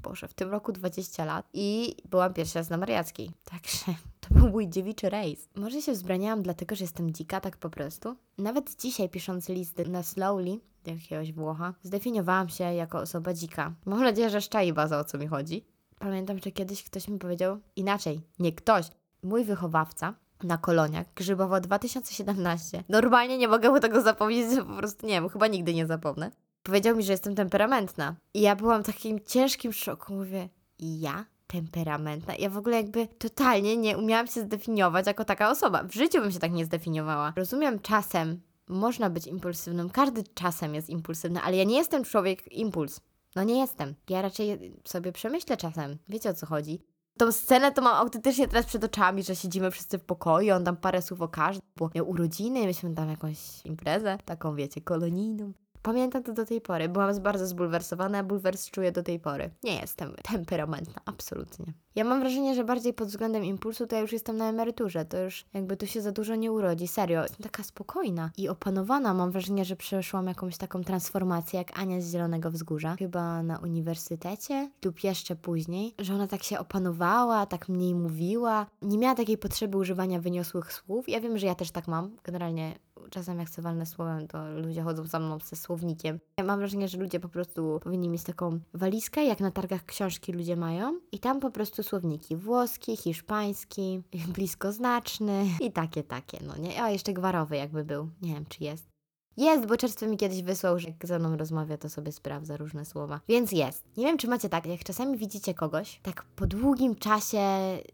Boże, 0.03 0.27
w 0.27 0.33
tym 0.33 0.51
roku 0.51 0.71
20 0.71 1.25
lat 1.25 1.45
i 1.53 1.95
byłam 2.09 2.33
pierwszy 2.33 2.59
raz 2.59 2.69
na 2.69 2.77
Mariackiej. 2.77 3.31
Także 3.45 3.86
to 4.21 4.33
był 4.36 4.49
mój 4.49 4.69
dziewiczy 4.69 5.09
rejs. 5.09 5.49
Może 5.55 5.81
się 5.81 5.91
wzbraniałam 5.91 6.41
dlatego, 6.41 6.75
że 6.75 6.83
jestem 6.83 7.13
dzika 7.13 7.41
tak 7.41 7.57
po 7.57 7.69
prostu? 7.69 8.15
Nawet 8.38 8.81
dzisiaj 8.81 9.09
pisząc 9.09 9.49
list 9.49 9.77
na 9.88 10.03
Slowly, 10.03 10.59
jakiegoś 10.86 11.33
Włocha, 11.33 11.73
zdefiniowałam 11.83 12.49
się 12.49 12.63
jako 12.63 12.99
osoba 12.99 13.33
dzika. 13.33 13.73
Mam 13.86 14.01
nadzieję, 14.01 14.29
że 14.29 14.41
szczai 14.41 14.73
baza 14.73 14.99
o 14.99 15.03
co 15.03 15.17
mi 15.17 15.27
chodzi. 15.27 15.65
Pamiętam, 15.99 16.39
że 16.39 16.51
kiedyś 16.51 16.83
ktoś 16.83 17.07
mi 17.07 17.19
powiedział 17.19 17.59
inaczej, 17.75 18.21
nie 18.39 18.53
ktoś, 18.53 18.86
mój 19.23 19.43
wychowawca 19.43 20.13
na 20.43 20.57
koloniach, 20.57 21.07
Grzybowo 21.15 21.59
2017. 21.59 22.83
Normalnie 22.89 23.38
nie 23.38 23.47
mogę 23.47 23.79
tego 23.79 24.01
zapomnieć, 24.01 24.59
po 24.67 24.75
prostu 24.75 25.07
nie 25.07 25.13
wiem, 25.13 25.29
chyba 25.29 25.47
nigdy 25.47 25.73
nie 25.73 25.88
zapomnę. 25.88 26.31
Powiedział 26.63 26.95
mi, 26.95 27.04
że 27.04 27.12
jestem 27.12 27.36
temperamentna. 27.36 28.15
I 28.34 28.41
ja 28.41 28.56
byłam 28.56 28.84
w 28.84 28.86
takim 28.86 29.19
ciężkim 29.26 29.73
szoku. 29.73 30.13
Mówię, 30.13 30.49
ja? 30.80 31.26
Temperamentna? 31.47 32.36
Ja 32.36 32.49
w 32.49 32.58
ogóle 32.58 32.78
jakby 32.78 33.08
totalnie 33.08 33.78
nie 33.78 33.97
umiałam 33.97 34.28
się 34.28 34.41
zdefiniować 34.41 35.08
jako 35.08 35.26
taka 35.26 35.52
osoba. 35.52 35.84
W 35.84 35.93
życiu 35.93 36.21
bym 36.21 36.32
się 36.32 36.39
tak 36.39 36.52
nie 36.52 36.65
zdefiniowała. 36.65 37.34
Rozumiem 37.36 37.80
czasem, 37.80 38.41
można 38.69 39.10
być 39.10 39.28
impulsywnym, 39.28 39.89
każdy 39.89 40.23
czasem 40.23 40.76
jest 40.76 40.89
impulsywny, 40.89 41.41
ale 41.41 41.58
ja 41.58 41.63
nie 41.63 41.78
jestem 41.78 42.04
człowiek 42.04 42.52
impuls. 42.52 42.99
No 43.36 43.43
nie 43.43 43.60
jestem. 43.60 43.95
Ja 44.10 44.21
raczej 44.21 44.73
sobie 44.86 45.12
przemyślę 45.12 45.58
czasem. 45.58 45.97
Wiecie 46.10 46.30
o 46.30 46.34
co 46.34 46.45
chodzi? 46.45 46.80
Tą 47.17 47.32
scenę 47.32 47.71
to 47.71 47.82
mam 47.82 47.95
autentycznie 47.95 48.47
teraz 48.47 48.65
przed 48.65 48.84
oczami, 48.84 49.23
że 49.23 49.36
siedzimy 49.36 49.71
wszyscy 49.71 49.97
w 49.97 50.04
pokoju, 50.04 50.54
on 50.54 50.63
tam 50.63 50.78
parę 50.78 51.02
słów 51.02 51.21
o 51.21 51.28
każdym, 51.28 51.67
bo 51.78 51.89
miał 51.95 52.10
urodziny, 52.10 52.65
myśmy 52.65 52.95
tam 52.95 53.10
jakąś 53.10 53.65
imprezę, 53.65 54.17
taką 54.26 54.56
wiecie, 54.56 54.82
kolonijną. 54.82 55.54
Pamiętam 55.84 56.24
to 56.24 56.34
do 56.34 56.46
tej 56.46 56.62
pory. 56.62 56.89
Byłam 56.89 57.19
bardzo 57.19 57.48
zbulwersowana, 57.48 58.24
bulwers 58.24 58.72
czuję 58.72 58.91
do 58.91 59.04
tej 59.04 59.19
pory. 59.19 59.50
Nie 59.63 59.76
jestem 59.76 60.15
temperamentna, 60.32 61.02
absolutnie. 61.06 61.74
Ja 61.96 62.04
mam 62.04 62.19
wrażenie, 62.19 62.56
że 62.56 62.63
bardziej 62.63 62.93
pod 62.93 63.08
względem 63.08 63.46
impulsu 63.46 63.88
to 63.88 63.96
ja 63.96 64.02
już 64.02 64.12
jestem 64.12 64.38
na 64.38 64.50
emeryturze. 64.50 65.06
To 65.06 65.17
już 65.17 65.46
jakby 65.54 65.78
tu 65.78 65.88
się 65.88 66.02
za 66.02 66.12
dużo 66.12 66.36
nie 66.36 66.52
urodzi. 66.52 66.88
Serio, 66.88 67.22
jestem 67.22 67.43
taka 67.43 67.63
spokojna 67.63 68.32
i 68.38 68.50
opanowana. 68.50 69.13
Mam 69.13 69.32
wrażenie, 69.32 69.65
że 69.65 69.76
przeszłam 69.76 70.28
jakąś 70.28 70.58
taką 70.58 70.84
transformację 70.84 71.58
jak 71.60 71.80
Ania 71.80 72.02
z 72.02 72.12
Zielonego 72.12 72.52
Wzgórza. 72.52 72.96
Chyba 73.00 73.43
na 73.43 73.60
uniwersytecie 73.60 74.69
lub 74.86 75.04
jeszcze 75.04 75.36
później, 75.36 75.96
że 76.00 76.13
ona 76.13 76.28
tak 76.28 76.43
się 76.43 76.60
opanowała, 76.60 77.46
tak 77.46 77.69
mniej 77.69 77.96
mówiła. 77.96 78.65
Nie 78.82 78.98
miała 78.98 79.15
takiej 79.15 79.38
potrzeby 79.38 79.78
używania 79.78 80.19
wyniosłych 80.19 80.74
słów. 80.74 81.10
Ja 81.10 81.22
wiem, 81.22 81.38
że 81.38 81.48
ja 81.48 81.56
też 81.56 81.72
tak 81.72 81.88
mam. 81.88 82.17
Generalnie 82.24 82.76
czasem 83.10 83.39
jak 83.39 83.47
chcę 83.47 83.62
walnę 83.62 83.86
słowem, 83.86 84.27
to 84.27 84.60
ludzie 84.60 84.82
chodzą 84.82 85.06
za 85.06 85.19
mną 85.19 85.38
ze 85.39 85.56
słownikiem. 85.56 86.19
Ja 86.38 86.43
mam 86.43 86.60
wrażenie, 86.60 86.88
że 86.88 86.97
ludzie 86.97 87.19
po 87.19 87.29
prostu 87.29 87.79
powinni 87.84 88.10
mieć 88.10 88.23
taką 88.23 88.60
walizkę, 88.73 89.25
jak 89.25 89.39
na 89.39 89.51
targach 89.51 89.86
książki 89.86 90.34
ludzie 90.34 90.56
mają 90.56 90.99
i 91.12 91.19
tam 91.19 91.39
po 91.39 91.51
prostu 91.51 91.84
słowniki 91.84 92.36
włoski, 92.36 92.97
hiszpański, 92.97 94.01
bliskoznaczny 94.36 95.45
i 95.60 95.71
takie, 95.71 96.03
takie, 96.03 96.39
no 96.47 96.58
nie? 96.58 96.84
A 96.84 96.89
jeszcze 96.89 97.13
gwarowy 97.13 97.58
jakby 97.58 97.84
był, 97.84 98.10
nie 98.21 98.34
wiem 98.34 98.45
czy 98.49 98.63
jest. 98.63 98.92
Jest, 99.38 99.65
bo 99.65 99.78
czerstwo 99.78 100.08
mi 100.08 100.17
kiedyś 100.17 100.43
wysłał, 100.43 100.80
że 100.80 100.88
jak 100.88 101.08
ze 101.08 101.19
mną 101.19 101.38
rozmawia, 101.38 101.78
to 101.78 101.89
sobie 101.89 102.12
sprawdza 102.12 102.58
różne 102.58 102.86
słowa. 102.86 103.19
Więc 103.28 103.52
jest. 103.52 103.84
Nie 103.98 104.06
wiem, 104.06 104.17
czy 104.17 104.28
macie 104.28 104.50
tak, 104.50 104.65
jak 104.65 104.84
czasami 104.84 105.17
widzicie 105.17 105.54
kogoś, 105.54 106.00
tak 106.04 106.26
po 106.36 106.48
długim 106.48 106.96
czasie 106.96 107.39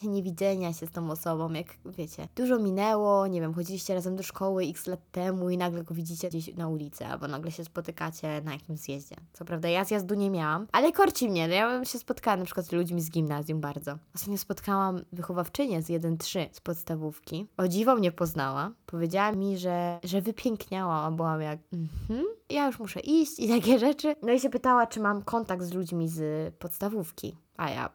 niewidzenia 0.04 0.74
się 0.74 0.88
z 0.88 0.92
tą 0.92 1.12
osobą, 1.12 1.52
jak 1.52 1.68
wiecie, 1.86 2.28
dużo 2.36 2.60
minęło, 2.60 3.28
nie 3.28 3.42
wiem, 3.42 3.54
chodziliście 3.54 3.94
razem 3.94 4.16
do 4.16 4.24
szkoły 4.24 4.64
x 4.64 4.88
lat 4.88 5.00
temu 5.12 5.50
i 5.50 5.58
nagle 5.58 5.84
go 5.84 5.96
widzicie 5.96 6.30
gdzieś 6.30 6.56
na 6.56 6.68
ulicy, 6.68 7.06
albo 7.06 7.28
nagle 7.28 7.52
się 7.52 7.64
spotykacie 7.64 8.42
na 8.42 8.54
jakimś 8.54 8.80
zjeździe. 8.80 9.16
Co 9.34 9.46
prawda 9.46 9.70
ja 9.70 9.86
zjazdu 9.86 10.16
nie 10.16 10.30
miałam, 10.30 10.68
ale 10.72 10.92
korci 10.92 11.30
mnie, 11.30 11.48
no 11.48 11.54
ja 11.54 11.70
bym 11.70 11.86
się 11.86 12.00
spotkała 12.00 12.38
na 12.38 12.46
przykład 12.46 12.66
z 12.66 12.72
ludźmi 12.72 13.02
z 13.02 13.10
gimnazjum 13.12 13.62
bardzo. 13.62 13.98
Ostatnio 14.16 14.38
spotkałam 14.38 15.02
wychowawczynię 15.12 15.82
z 15.82 15.90
1-3 15.90 16.48
z 16.52 16.62
podstawówki. 16.62 17.48
O 17.58 17.68
dziwo 17.68 17.96
mnie 17.96 18.12
poznała. 18.12 18.72
Powiedziała 18.92 19.32
mi, 19.32 19.58
że, 19.58 20.00
że 20.04 20.22
wypiękniała, 20.22 21.02
była 21.02 21.12
byłam 21.12 21.42
jak, 21.42 21.60
mhm, 21.74 22.26
ja 22.50 22.68
już 22.68 22.80
muszę 22.80 23.00
iść 23.00 23.40
i 23.40 23.48
takie 23.48 23.80
rzeczy. 23.80 24.16
No 24.22 24.34
i 24.34 24.40
się 24.40 24.50
pytała, 24.50 24.88
czy 24.88 25.00
mam 25.00 25.22
kontakt 25.22 25.64
z 25.64 25.74
ludźmi 25.74 26.08
z 26.08 26.54
podstawówki. 26.56 27.36
A 27.58 27.70
ja, 27.70 27.90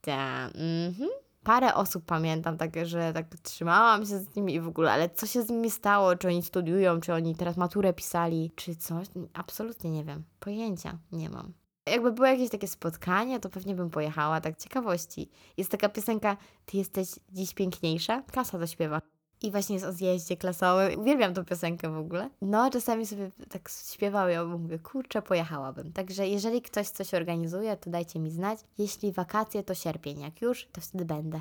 ta, 0.00 0.46
mhm. 0.46 1.10
Parę 1.44 1.74
osób 1.74 2.04
pamiętam, 2.04 2.56
tak, 2.56 2.86
że 2.86 3.12
tak 3.12 3.26
trzymałam 3.42 4.06
się 4.06 4.18
z 4.18 4.36
nimi 4.36 4.54
i 4.54 4.60
w 4.60 4.68
ogóle, 4.68 4.92
ale 4.92 5.10
co 5.10 5.26
się 5.26 5.42
z 5.42 5.50
nimi 5.50 5.70
stało? 5.70 6.16
Czy 6.16 6.28
oni 6.28 6.42
studiują, 6.42 7.00
czy 7.00 7.14
oni 7.14 7.36
teraz 7.36 7.56
maturę 7.56 7.92
pisali, 7.92 8.50
czy 8.56 8.76
coś? 8.76 9.06
Absolutnie 9.34 9.90
nie 9.90 10.04
wiem. 10.04 10.24
Pojęcia 10.40 10.98
nie 11.12 11.30
mam. 11.30 11.52
Jakby 11.86 12.12
było 12.12 12.26
jakieś 12.26 12.50
takie 12.50 12.68
spotkanie, 12.68 13.40
to 13.40 13.48
pewnie 13.48 13.74
bym 13.74 13.90
pojechała, 13.90 14.40
tak 14.40 14.58
ciekawości. 14.58 15.30
Jest 15.56 15.70
taka 15.70 15.88
piosenka, 15.88 16.36
ty 16.66 16.76
jesteś 16.76 17.08
dziś 17.32 17.54
piękniejsza? 17.54 18.22
Kasa 18.32 18.58
to 18.58 18.66
śpiewa. 18.66 19.00
I 19.42 19.50
właśnie 19.50 19.74
jest 19.74 19.86
o 19.86 19.92
zjeździe 19.92 20.36
klasowym. 20.36 21.00
Uwielbiam 21.00 21.34
tą 21.34 21.44
piosenkę 21.44 21.90
w 21.90 21.98
ogóle. 21.98 22.30
No, 22.42 22.70
czasami 22.70 23.06
sobie 23.06 23.30
tak 23.48 23.68
śpiewam 23.92 24.30
i 24.30 24.58
mówię, 24.58 24.78
kurczę, 24.78 25.22
pojechałabym. 25.22 25.92
Także 25.92 26.28
jeżeli 26.28 26.62
ktoś 26.62 26.88
coś 26.88 27.14
organizuje, 27.14 27.76
to 27.76 27.90
dajcie 27.90 28.18
mi 28.18 28.30
znać. 28.30 28.58
Jeśli 28.78 29.12
wakacje, 29.12 29.62
to 29.62 29.74
sierpień. 29.74 30.20
Jak 30.20 30.42
już, 30.42 30.68
to 30.72 30.80
wtedy 30.80 31.04
będę. 31.04 31.40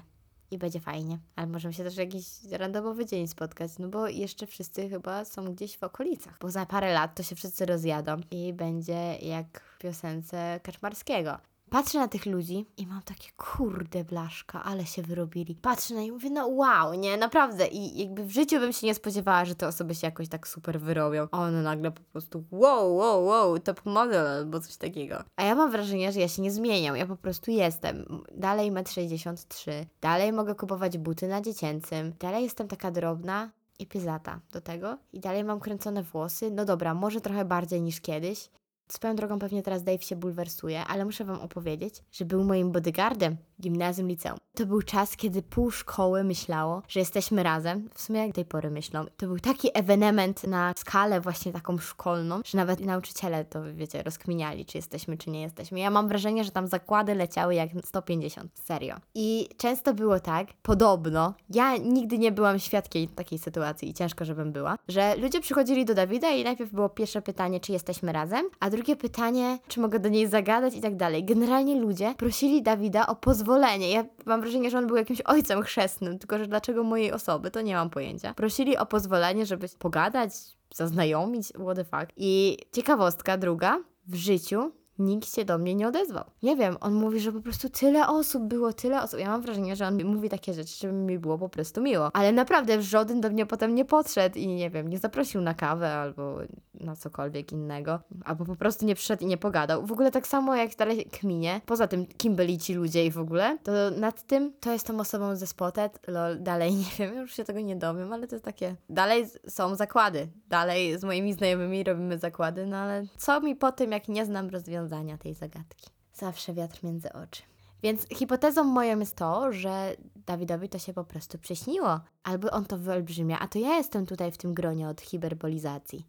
I 0.51 0.57
będzie 0.57 0.79
fajnie. 0.79 1.19
Ale 1.35 1.47
możemy 1.47 1.73
się 1.73 1.83
też 1.83 1.97
jakiś 1.97 2.25
randomowy 2.51 3.05
dzień 3.05 3.27
spotkać, 3.27 3.71
no 3.79 3.87
bo 3.87 4.07
jeszcze 4.07 4.47
wszyscy 4.47 4.89
chyba 4.89 5.25
są 5.25 5.45
gdzieś 5.53 5.77
w 5.77 5.83
okolicach. 5.83 6.37
Bo 6.41 6.49
za 6.49 6.65
parę 6.65 6.93
lat 6.93 7.15
to 7.15 7.23
się 7.23 7.35
wszyscy 7.35 7.65
rozjadą 7.65 8.17
i 8.31 8.53
będzie 8.53 9.15
jak 9.15 9.61
w 9.61 9.77
piosence 9.77 10.59
Kaczmarskiego. 10.63 11.37
Patrzę 11.69 11.99
na 11.99 12.07
tych 12.07 12.25
ludzi 12.25 12.65
i 12.77 12.87
mam 12.87 13.01
takie, 13.01 13.29
kurde 13.37 14.03
blaszka, 14.03 14.63
ale 14.63 14.85
się 14.85 15.01
wyrobili. 15.01 15.55
Patrzę 15.55 15.93
na 15.93 16.01
nich 16.01 16.09
i 16.09 16.11
mówię, 16.11 16.29
no 16.29 16.47
wow, 16.47 16.93
nie, 16.93 17.17
naprawdę. 17.17 17.67
I 17.67 17.99
jakby 17.99 18.23
w 18.23 18.31
życiu 18.31 18.59
bym 18.59 18.73
się 18.73 18.87
nie 18.87 18.95
spodziewała, 18.95 19.45
że 19.45 19.55
te 19.55 19.67
osoby 19.67 19.95
się 19.95 20.07
jakoś 20.07 20.29
tak 20.29 20.47
super 20.47 20.79
wyrobią. 20.79 21.27
A 21.31 21.39
one 21.39 21.61
nagle 21.61 21.91
po 21.91 22.01
prostu, 22.01 22.43
wow, 22.51 22.95
wow, 22.95 23.25
wow, 23.25 23.59
top 23.59 23.85
model 23.85 24.27
albo 24.27 24.59
coś 24.59 24.77
takiego. 24.77 25.23
A 25.35 25.43
ja 25.43 25.55
mam 25.55 25.71
wrażenie, 25.71 26.11
że 26.11 26.19
ja 26.19 26.27
się 26.27 26.41
nie 26.41 26.51
zmieniam, 26.51 26.97
ja 26.97 27.05
po 27.05 27.15
prostu 27.15 27.51
jestem. 27.51 28.23
Dalej 28.35 28.71
1,63 28.71 29.71
m, 29.71 29.85
dalej 30.01 30.33
mogę 30.33 30.55
kupować 30.55 30.97
buty 30.97 31.27
na 31.27 31.41
dziecięcym, 31.41 32.13
dalej 32.19 32.43
jestem 32.43 32.67
taka 32.67 32.91
drobna, 32.91 33.49
i 33.79 33.85
pyzata 33.85 34.39
do 34.51 34.61
tego. 34.61 34.97
I 35.13 35.19
dalej 35.19 35.43
mam 35.43 35.59
kręcone 35.59 36.03
włosy. 36.03 36.51
No 36.51 36.65
dobra, 36.65 36.93
może 36.93 37.21
trochę 37.21 37.45
bardziej 37.45 37.81
niż 37.81 38.01
kiedyś, 38.01 38.49
Swoją 38.91 39.15
drogą 39.15 39.39
pewnie 39.39 39.63
teraz 39.63 39.83
Dave 39.83 40.03
się 40.03 40.15
bulwersuje, 40.15 40.85
ale 40.85 41.05
muszę 41.05 41.25
Wam 41.25 41.41
opowiedzieć, 41.41 41.95
że 42.11 42.25
był 42.25 42.43
moim 42.43 42.71
bodyguardem 42.71 43.37
gimnazjum, 43.61 44.07
liceum. 44.07 44.37
To 44.55 44.65
był 44.65 44.81
czas, 44.81 45.15
kiedy 45.15 45.41
pół 45.41 45.71
szkoły 45.71 46.23
myślało, 46.23 46.81
że 46.87 46.99
jesteśmy 46.99 47.43
razem. 47.43 47.89
W 47.93 48.01
sumie 48.01 48.19
jak 48.19 48.35
tej 48.35 48.45
pory 48.45 48.71
myślą. 48.71 49.05
To 49.17 49.27
był 49.27 49.39
taki 49.39 49.69
ewenement 49.73 50.43
na 50.43 50.73
skalę 50.77 51.21
właśnie 51.21 51.51
taką 51.51 51.77
szkolną, 51.77 52.41
że 52.45 52.57
nawet 52.57 52.79
nauczyciele 52.79 53.45
to, 53.45 53.59
wiecie, 53.73 54.03
rozkminiali, 54.03 54.65
czy 54.65 54.77
jesteśmy, 54.77 55.17
czy 55.17 55.29
nie 55.29 55.41
jesteśmy. 55.41 55.79
Ja 55.79 55.89
mam 55.89 56.07
wrażenie, 56.07 56.43
że 56.43 56.51
tam 56.51 56.67
zakłady 56.67 57.15
leciały 57.15 57.55
jak 57.55 57.69
150. 57.85 58.51
Serio. 58.63 58.95
I 59.15 59.49
często 59.57 59.93
było 59.93 60.19
tak, 60.19 60.47
podobno, 60.61 61.33
ja 61.49 61.77
nigdy 61.77 62.17
nie 62.17 62.31
byłam 62.31 62.59
świadkiem 62.59 63.07
takiej 63.07 63.39
sytuacji 63.39 63.89
i 63.89 63.93
ciężko, 63.93 64.25
żebym 64.25 64.51
była, 64.51 64.77
że 64.87 65.15
ludzie 65.15 65.41
przychodzili 65.41 65.85
do 65.85 65.93
Dawida 65.93 66.29
i 66.29 66.43
najpierw 66.43 66.71
było 66.71 66.89
pierwsze 66.89 67.21
pytanie, 67.21 67.59
czy 67.59 67.71
jesteśmy 67.71 68.11
razem, 68.11 68.45
a 68.59 68.69
drugie 68.69 68.78
pytanie, 68.95 69.59
czy 69.67 69.79
mogę 69.79 69.99
do 69.99 70.09
niej 70.09 70.27
zagadać 70.27 70.75
i 70.75 70.81
tak 70.81 70.95
dalej. 70.95 71.23
Generalnie 71.23 71.75
ludzie 71.75 72.13
prosili 72.17 72.61
Dawida 72.61 73.07
o 73.07 73.15
pozwolenie. 73.15 73.91
Ja 73.91 74.05
mam 74.25 74.41
wrażenie, 74.41 74.69
że 74.69 74.77
on 74.77 74.87
był 74.87 74.95
jakimś 74.95 75.21
ojcem 75.21 75.61
chrzestnym, 75.61 76.19
tylko 76.19 76.37
że 76.37 76.47
dlaczego 76.47 76.83
mojej 76.83 77.11
osoby, 77.11 77.51
to 77.51 77.61
nie 77.61 77.75
mam 77.75 77.89
pojęcia. 77.89 78.33
Prosili 78.33 78.77
o 78.77 78.85
pozwolenie, 78.85 79.45
żeby 79.45 79.67
pogadać, 79.79 80.31
zaznajomić, 80.75 81.47
what 81.47 81.75
the 81.75 81.83
fuck. 81.83 82.13
I 82.17 82.57
ciekawostka 82.71 83.37
druga, 83.37 83.79
w 84.07 84.15
życiu 84.15 84.71
nikt 84.99 85.35
się 85.35 85.45
do 85.45 85.57
mnie 85.57 85.75
nie 85.75 85.87
odezwał. 85.87 86.23
Nie 86.43 86.55
wiem, 86.55 86.77
on 86.81 86.93
mówi, 86.93 87.19
że 87.19 87.31
po 87.31 87.41
prostu 87.41 87.69
tyle 87.69 88.07
osób 88.07 88.43
było, 88.43 88.73
tyle 88.73 89.01
osób. 89.01 89.19
Ja 89.19 89.29
mam 89.29 89.41
wrażenie, 89.41 89.75
że 89.75 89.87
on 89.87 90.05
mówi 90.05 90.29
takie 90.29 90.53
rzeczy, 90.53 90.75
żeby 90.79 90.93
mi 90.93 91.19
było 91.19 91.37
po 91.37 91.49
prostu 91.49 91.81
miło. 91.81 92.09
Ale 92.13 92.31
naprawdę 92.31 92.81
żaden 92.81 93.21
do 93.21 93.29
mnie 93.29 93.45
potem 93.45 93.75
nie 93.75 93.85
podszedł 93.85 94.37
i 94.37 94.47
nie 94.47 94.69
wiem, 94.69 94.87
nie 94.87 94.97
zaprosił 94.97 95.41
na 95.41 95.53
kawę 95.53 95.93
albo 95.93 96.37
na 96.73 96.95
cokolwiek 96.95 97.51
innego. 97.51 97.99
Albo 98.25 98.45
po 98.45 98.55
prostu 98.55 98.85
nie 98.85 98.95
przyszedł 98.95 99.23
i 99.23 99.25
nie 99.25 99.37
pogadał. 99.37 99.85
W 99.85 99.91
ogóle 99.91 100.11
tak 100.11 100.27
samo 100.27 100.55
jak 100.55 100.75
dalej 100.75 101.05
kminie. 101.05 101.61
Poza 101.65 101.87
tym, 101.87 102.05
kim 102.05 102.35
byli 102.35 102.57
ci 102.57 102.73
ludzie 102.73 103.05
i 103.05 103.11
w 103.11 103.19
ogóle, 103.19 103.57
to 103.63 103.71
nad 103.97 104.23
tym 104.23 104.53
to 104.59 104.71
jest 104.71 104.87
tą 104.87 104.99
osobą 104.99 105.35
ze 105.35 105.47
Spotted. 105.47 105.99
Lol, 106.07 106.43
dalej 106.43 106.75
nie 106.75 106.85
wiem, 106.99 107.15
już 107.15 107.33
się 107.33 107.43
tego 107.43 107.59
nie 107.59 107.75
dowiem, 107.75 108.13
ale 108.13 108.27
to 108.27 108.35
jest 108.35 108.45
takie. 108.45 108.75
Dalej 108.89 109.25
są 109.47 109.75
zakłady. 109.75 110.27
Dalej 110.47 110.99
z 110.99 111.03
moimi 111.03 111.33
znajomymi 111.33 111.83
robimy 111.83 112.17
zakłady, 112.17 112.65
no 112.65 112.77
ale 112.77 113.03
co 113.17 113.41
mi 113.41 113.55
po 113.55 113.71
tym, 113.71 113.91
jak 113.91 114.07
nie 114.07 114.25
znam 114.25 114.49
rozwiązania 114.49 114.88
tej 115.19 115.33
zagadki? 115.33 115.89
Zawsze 116.13 116.53
wiatr 116.53 116.83
między 116.83 117.13
oczy. 117.13 117.41
Więc 117.83 118.07
hipotezą 118.13 118.63
moją 118.63 118.99
jest 118.99 119.15
to, 119.15 119.53
że 119.53 119.95
Dawidowi 120.15 120.69
to 120.69 120.79
się 120.79 120.93
po 120.93 121.03
prostu 121.03 121.37
przyśniło, 121.37 121.99
albo 122.23 122.51
on 122.51 122.65
to 122.65 122.77
wyolbrzymia, 122.77 123.39
a 123.39 123.47
to 123.47 123.59
ja 123.59 123.75
jestem 123.75 124.05
tutaj 124.05 124.31
w 124.31 124.37
tym 124.37 124.53
gronie 124.53 124.89
od 124.89 125.01
hiperbolizacji. 125.01 126.05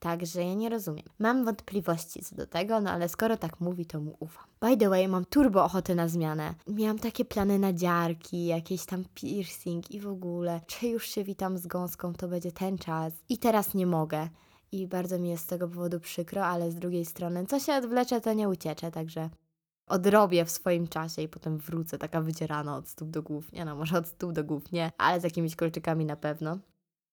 Także 0.00 0.44
ja 0.44 0.54
nie 0.54 0.68
rozumiem. 0.68 1.04
Mam 1.18 1.44
wątpliwości 1.44 2.22
co 2.22 2.36
do 2.36 2.46
tego, 2.46 2.80
no 2.80 2.90
ale 2.90 3.08
skoro 3.08 3.36
tak 3.36 3.60
mówi, 3.60 3.86
to 3.86 4.00
mu 4.00 4.16
ufam. 4.20 4.44
By 4.60 4.76
the 4.76 4.88
way, 4.88 5.08
mam 5.08 5.24
turbo 5.24 5.64
ochotę 5.64 5.94
na 5.94 6.08
zmianę. 6.08 6.54
Miałam 6.66 6.98
takie 6.98 7.24
plany 7.24 7.58
na 7.58 7.72
dziarki, 7.72 8.46
jakieś 8.46 8.86
tam 8.86 9.04
piercing 9.14 9.90
i 9.90 10.00
w 10.00 10.08
ogóle. 10.08 10.60
Czy 10.66 10.88
już 10.88 11.08
się 11.08 11.24
witam 11.24 11.58
z 11.58 11.66
gąską, 11.66 12.14
to 12.14 12.28
będzie 12.28 12.52
ten 12.52 12.78
czas. 12.78 13.12
I 13.28 13.38
teraz 13.38 13.74
nie 13.74 13.86
mogę. 13.86 14.28
I 14.72 14.86
bardzo 14.86 15.18
mi 15.18 15.28
jest 15.30 15.44
z 15.44 15.46
tego 15.46 15.68
powodu 15.68 16.00
przykro, 16.00 16.46
ale 16.46 16.70
z 16.70 16.74
drugiej 16.74 17.04
strony, 17.04 17.46
co 17.46 17.60
się 17.60 17.74
odwlecze, 17.74 18.20
to 18.20 18.32
nie 18.32 18.48
uciecze, 18.48 18.90
także 18.90 19.30
odrobię 19.86 20.44
w 20.44 20.50
swoim 20.50 20.88
czasie 20.88 21.22
i 21.22 21.28
potem 21.28 21.58
wrócę 21.58 21.98
taka 21.98 22.20
wydzierana 22.20 22.76
od 22.76 22.88
stóp 22.88 23.10
do 23.10 23.22
głów. 23.22 23.52
Nie 23.52 23.64
no, 23.64 23.76
może 23.76 23.98
od 23.98 24.08
stóp 24.08 24.32
do 24.32 24.44
głów 24.44 24.72
nie, 24.72 24.92
ale 24.98 25.20
z 25.20 25.24
jakimiś 25.24 25.56
kolczykami 25.56 26.04
na 26.04 26.16
pewno. 26.16 26.58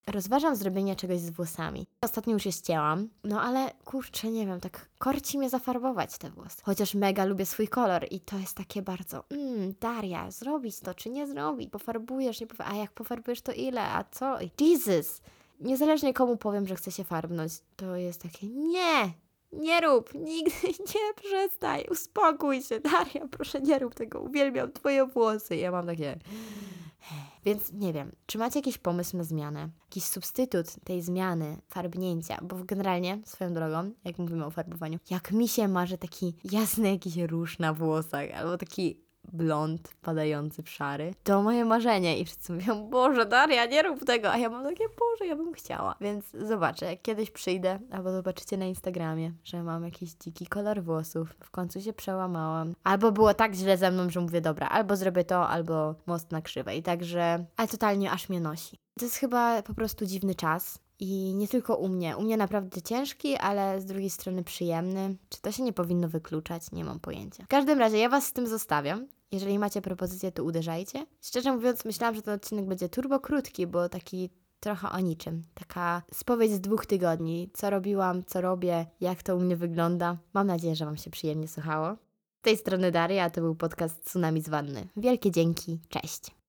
Rozważam 0.07 0.55
zrobienie 0.55 0.95
czegoś 0.95 1.19
z 1.19 1.29
włosami. 1.29 1.87
Ostatnio 2.01 2.33
już 2.33 2.45
je 2.45 2.51
ścięłam, 2.51 3.09
no 3.23 3.41
ale 3.41 3.71
kurczę, 3.85 4.31
nie 4.31 4.45
wiem, 4.45 4.59
tak 4.59 4.89
korci 4.97 5.37
mnie 5.37 5.49
zafarbować 5.49 6.17
te 6.17 6.29
włosy. 6.29 6.61
Chociaż 6.63 6.95
mega 6.95 7.25
lubię 7.25 7.45
swój 7.45 7.67
kolor 7.67 8.05
i 8.11 8.19
to 8.19 8.37
jest 8.37 8.57
takie 8.57 8.81
bardzo, 8.81 9.23
mmm, 9.29 9.73
Daria, 9.79 10.31
zrobić 10.31 10.79
to 10.79 10.93
czy 10.93 11.09
nie 11.09 11.27
zrobić? 11.27 11.69
Pofarbujesz, 11.69 12.41
nie 12.41 12.47
pofa- 12.47 12.65
a 12.67 12.75
jak 12.75 12.91
pofarbujesz 12.91 13.41
to 13.41 13.51
ile, 13.51 13.81
a 13.81 14.03
co? 14.03 14.37
Jesus! 14.59 15.21
Niezależnie 15.59 16.13
komu 16.13 16.37
powiem, 16.37 16.67
że 16.67 16.75
chcę 16.75 16.91
się 16.91 17.03
farbnąć, 17.03 17.53
to 17.75 17.95
jest 17.95 18.21
takie, 18.21 18.47
nie, 18.47 19.13
nie 19.51 19.81
rób, 19.81 20.13
nigdy 20.29 20.67
nie 20.67 21.13
przestań, 21.15 21.81
uspokój 21.91 22.61
się, 22.61 22.79
Daria, 22.79 23.27
proszę 23.31 23.61
nie 23.61 23.79
rób 23.79 23.95
tego, 23.95 24.19
uwielbiam 24.19 24.71
twoje 24.71 25.05
włosy. 25.05 25.55
Ja 25.55 25.71
mam 25.71 25.85
takie... 25.85 26.19
Więc 27.45 27.73
nie 27.73 27.93
wiem, 27.93 28.11
czy 28.25 28.37
macie 28.37 28.59
jakiś 28.59 28.77
pomysł 28.77 29.17
na 29.17 29.23
zmianę? 29.23 29.69
Jakiś 29.81 30.03
substytut 30.03 30.67
tej 30.83 31.01
zmiany, 31.01 31.57
farbnięcia? 31.67 32.39
Bo 32.41 32.55
generalnie, 32.63 33.21
swoją 33.25 33.53
drogą, 33.53 33.91
jak 34.05 34.19
mówimy 34.19 34.45
o 34.45 34.51
farbowaniu, 34.51 34.99
jak 35.09 35.31
mi 35.31 35.47
się 35.47 35.67
marzy 35.67 35.97
taki 35.97 36.35
jasny 36.43 36.91
jakiś 36.91 37.17
róż 37.17 37.59
na 37.59 37.73
włosach, 37.73 38.31
albo 38.35 38.57
taki 38.57 39.04
blond 39.35 39.93
padający 40.01 40.63
w 40.63 40.69
szary, 40.69 41.13
to 41.23 41.43
moje 41.43 41.65
marzenie 41.65 42.19
i 42.19 42.25
wszyscy 42.25 42.53
mówią, 42.53 42.89
Boże 42.89 43.25
Daria, 43.25 43.65
nie 43.65 43.81
rób 43.81 44.05
tego, 44.05 44.31
a 44.31 44.37
ja 44.37 44.49
mam 44.49 44.63
takie, 44.63 44.83
Boże, 44.99 45.25
ja 45.25 45.35
bym 45.35 45.53
chciała. 45.53 45.95
Więc 46.01 46.25
zobaczę, 46.31 46.97
kiedyś 46.97 47.31
przyjdę, 47.31 47.79
albo 47.91 48.11
zobaczycie 48.11 48.57
na 48.57 48.65
Instagramie, 48.65 49.31
że 49.43 49.63
mam 49.63 49.83
jakiś 49.83 50.13
dziki 50.13 50.47
kolor 50.47 50.83
włosów, 50.83 51.35
w 51.39 51.51
końcu 51.51 51.81
się 51.81 51.93
przełamałam. 51.93 52.73
Albo 52.83 53.11
było 53.11 53.33
tak 53.33 53.53
źle 53.53 53.77
ze 53.77 53.91
mną, 53.91 54.09
że 54.09 54.21
mówię, 54.21 54.41
dobra, 54.41 54.69
albo 54.69 54.95
zrobię 54.95 55.23
to, 55.23 55.47
albo 55.47 55.95
most 56.05 56.31
na 56.31 56.41
krzywej, 56.41 56.83
także, 56.83 57.45
ale 57.57 57.67
totalnie 57.67 58.11
aż 58.11 58.29
mnie 58.29 58.41
nosi. 58.41 58.77
To 58.99 59.05
jest 59.05 59.17
chyba 59.17 59.61
po 59.61 59.73
prostu 59.73 60.05
dziwny 60.05 60.35
czas, 60.35 60.79
i 60.99 61.33
nie 61.33 61.47
tylko 61.47 61.75
u 61.75 61.89
mnie. 61.89 62.17
U 62.17 62.21
mnie 62.21 62.37
naprawdę 62.37 62.81
ciężki, 62.81 63.37
ale 63.37 63.81
z 63.81 63.85
drugiej 63.85 64.09
strony 64.09 64.43
przyjemny. 64.43 65.15
Czy 65.29 65.41
to 65.41 65.51
się 65.51 65.63
nie 65.63 65.73
powinno 65.73 66.09
wykluczać? 66.09 66.71
Nie 66.71 66.85
mam 66.85 66.99
pojęcia. 66.99 67.43
W 67.43 67.47
każdym 67.47 67.79
razie 67.79 67.97
ja 67.97 68.09
Was 68.09 68.25
z 68.25 68.33
tym 68.33 68.47
zostawiam. 68.47 69.07
Jeżeli 69.31 69.59
macie 69.59 69.81
propozycje, 69.81 70.31
to 70.31 70.43
uderzajcie. 70.43 71.05
Szczerze 71.21 71.53
mówiąc, 71.53 71.85
myślałam, 71.85 72.15
że 72.15 72.21
ten 72.21 72.33
odcinek 72.33 72.65
będzie 72.65 72.89
turbo 72.89 73.19
krótki, 73.19 73.67
bo 73.67 73.89
taki 73.89 74.29
trochę 74.59 74.89
o 74.89 74.99
niczym. 74.99 75.43
Taka 75.53 76.01
spowiedź 76.13 76.51
z 76.51 76.61
dwóch 76.61 76.85
tygodni. 76.85 77.49
Co 77.53 77.69
robiłam, 77.69 78.25
co 78.25 78.41
robię, 78.41 78.85
jak 79.01 79.23
to 79.23 79.35
u 79.35 79.39
mnie 79.39 79.55
wygląda. 79.55 80.17
Mam 80.33 80.47
nadzieję, 80.47 80.75
że 80.75 80.85
Wam 80.85 80.97
się 80.97 81.11
przyjemnie 81.11 81.47
słuchało. 81.47 81.95
Z 82.39 82.41
tej 82.41 82.57
strony 82.57 82.91
Daria, 82.91 83.23
a 83.23 83.29
to 83.29 83.41
był 83.41 83.55
podcast 83.55 84.05
Tsunami 84.05 84.41
z 84.41 84.49
Wanny. 84.49 84.87
Wielkie 84.97 85.31
dzięki, 85.31 85.79
cześć! 85.89 86.44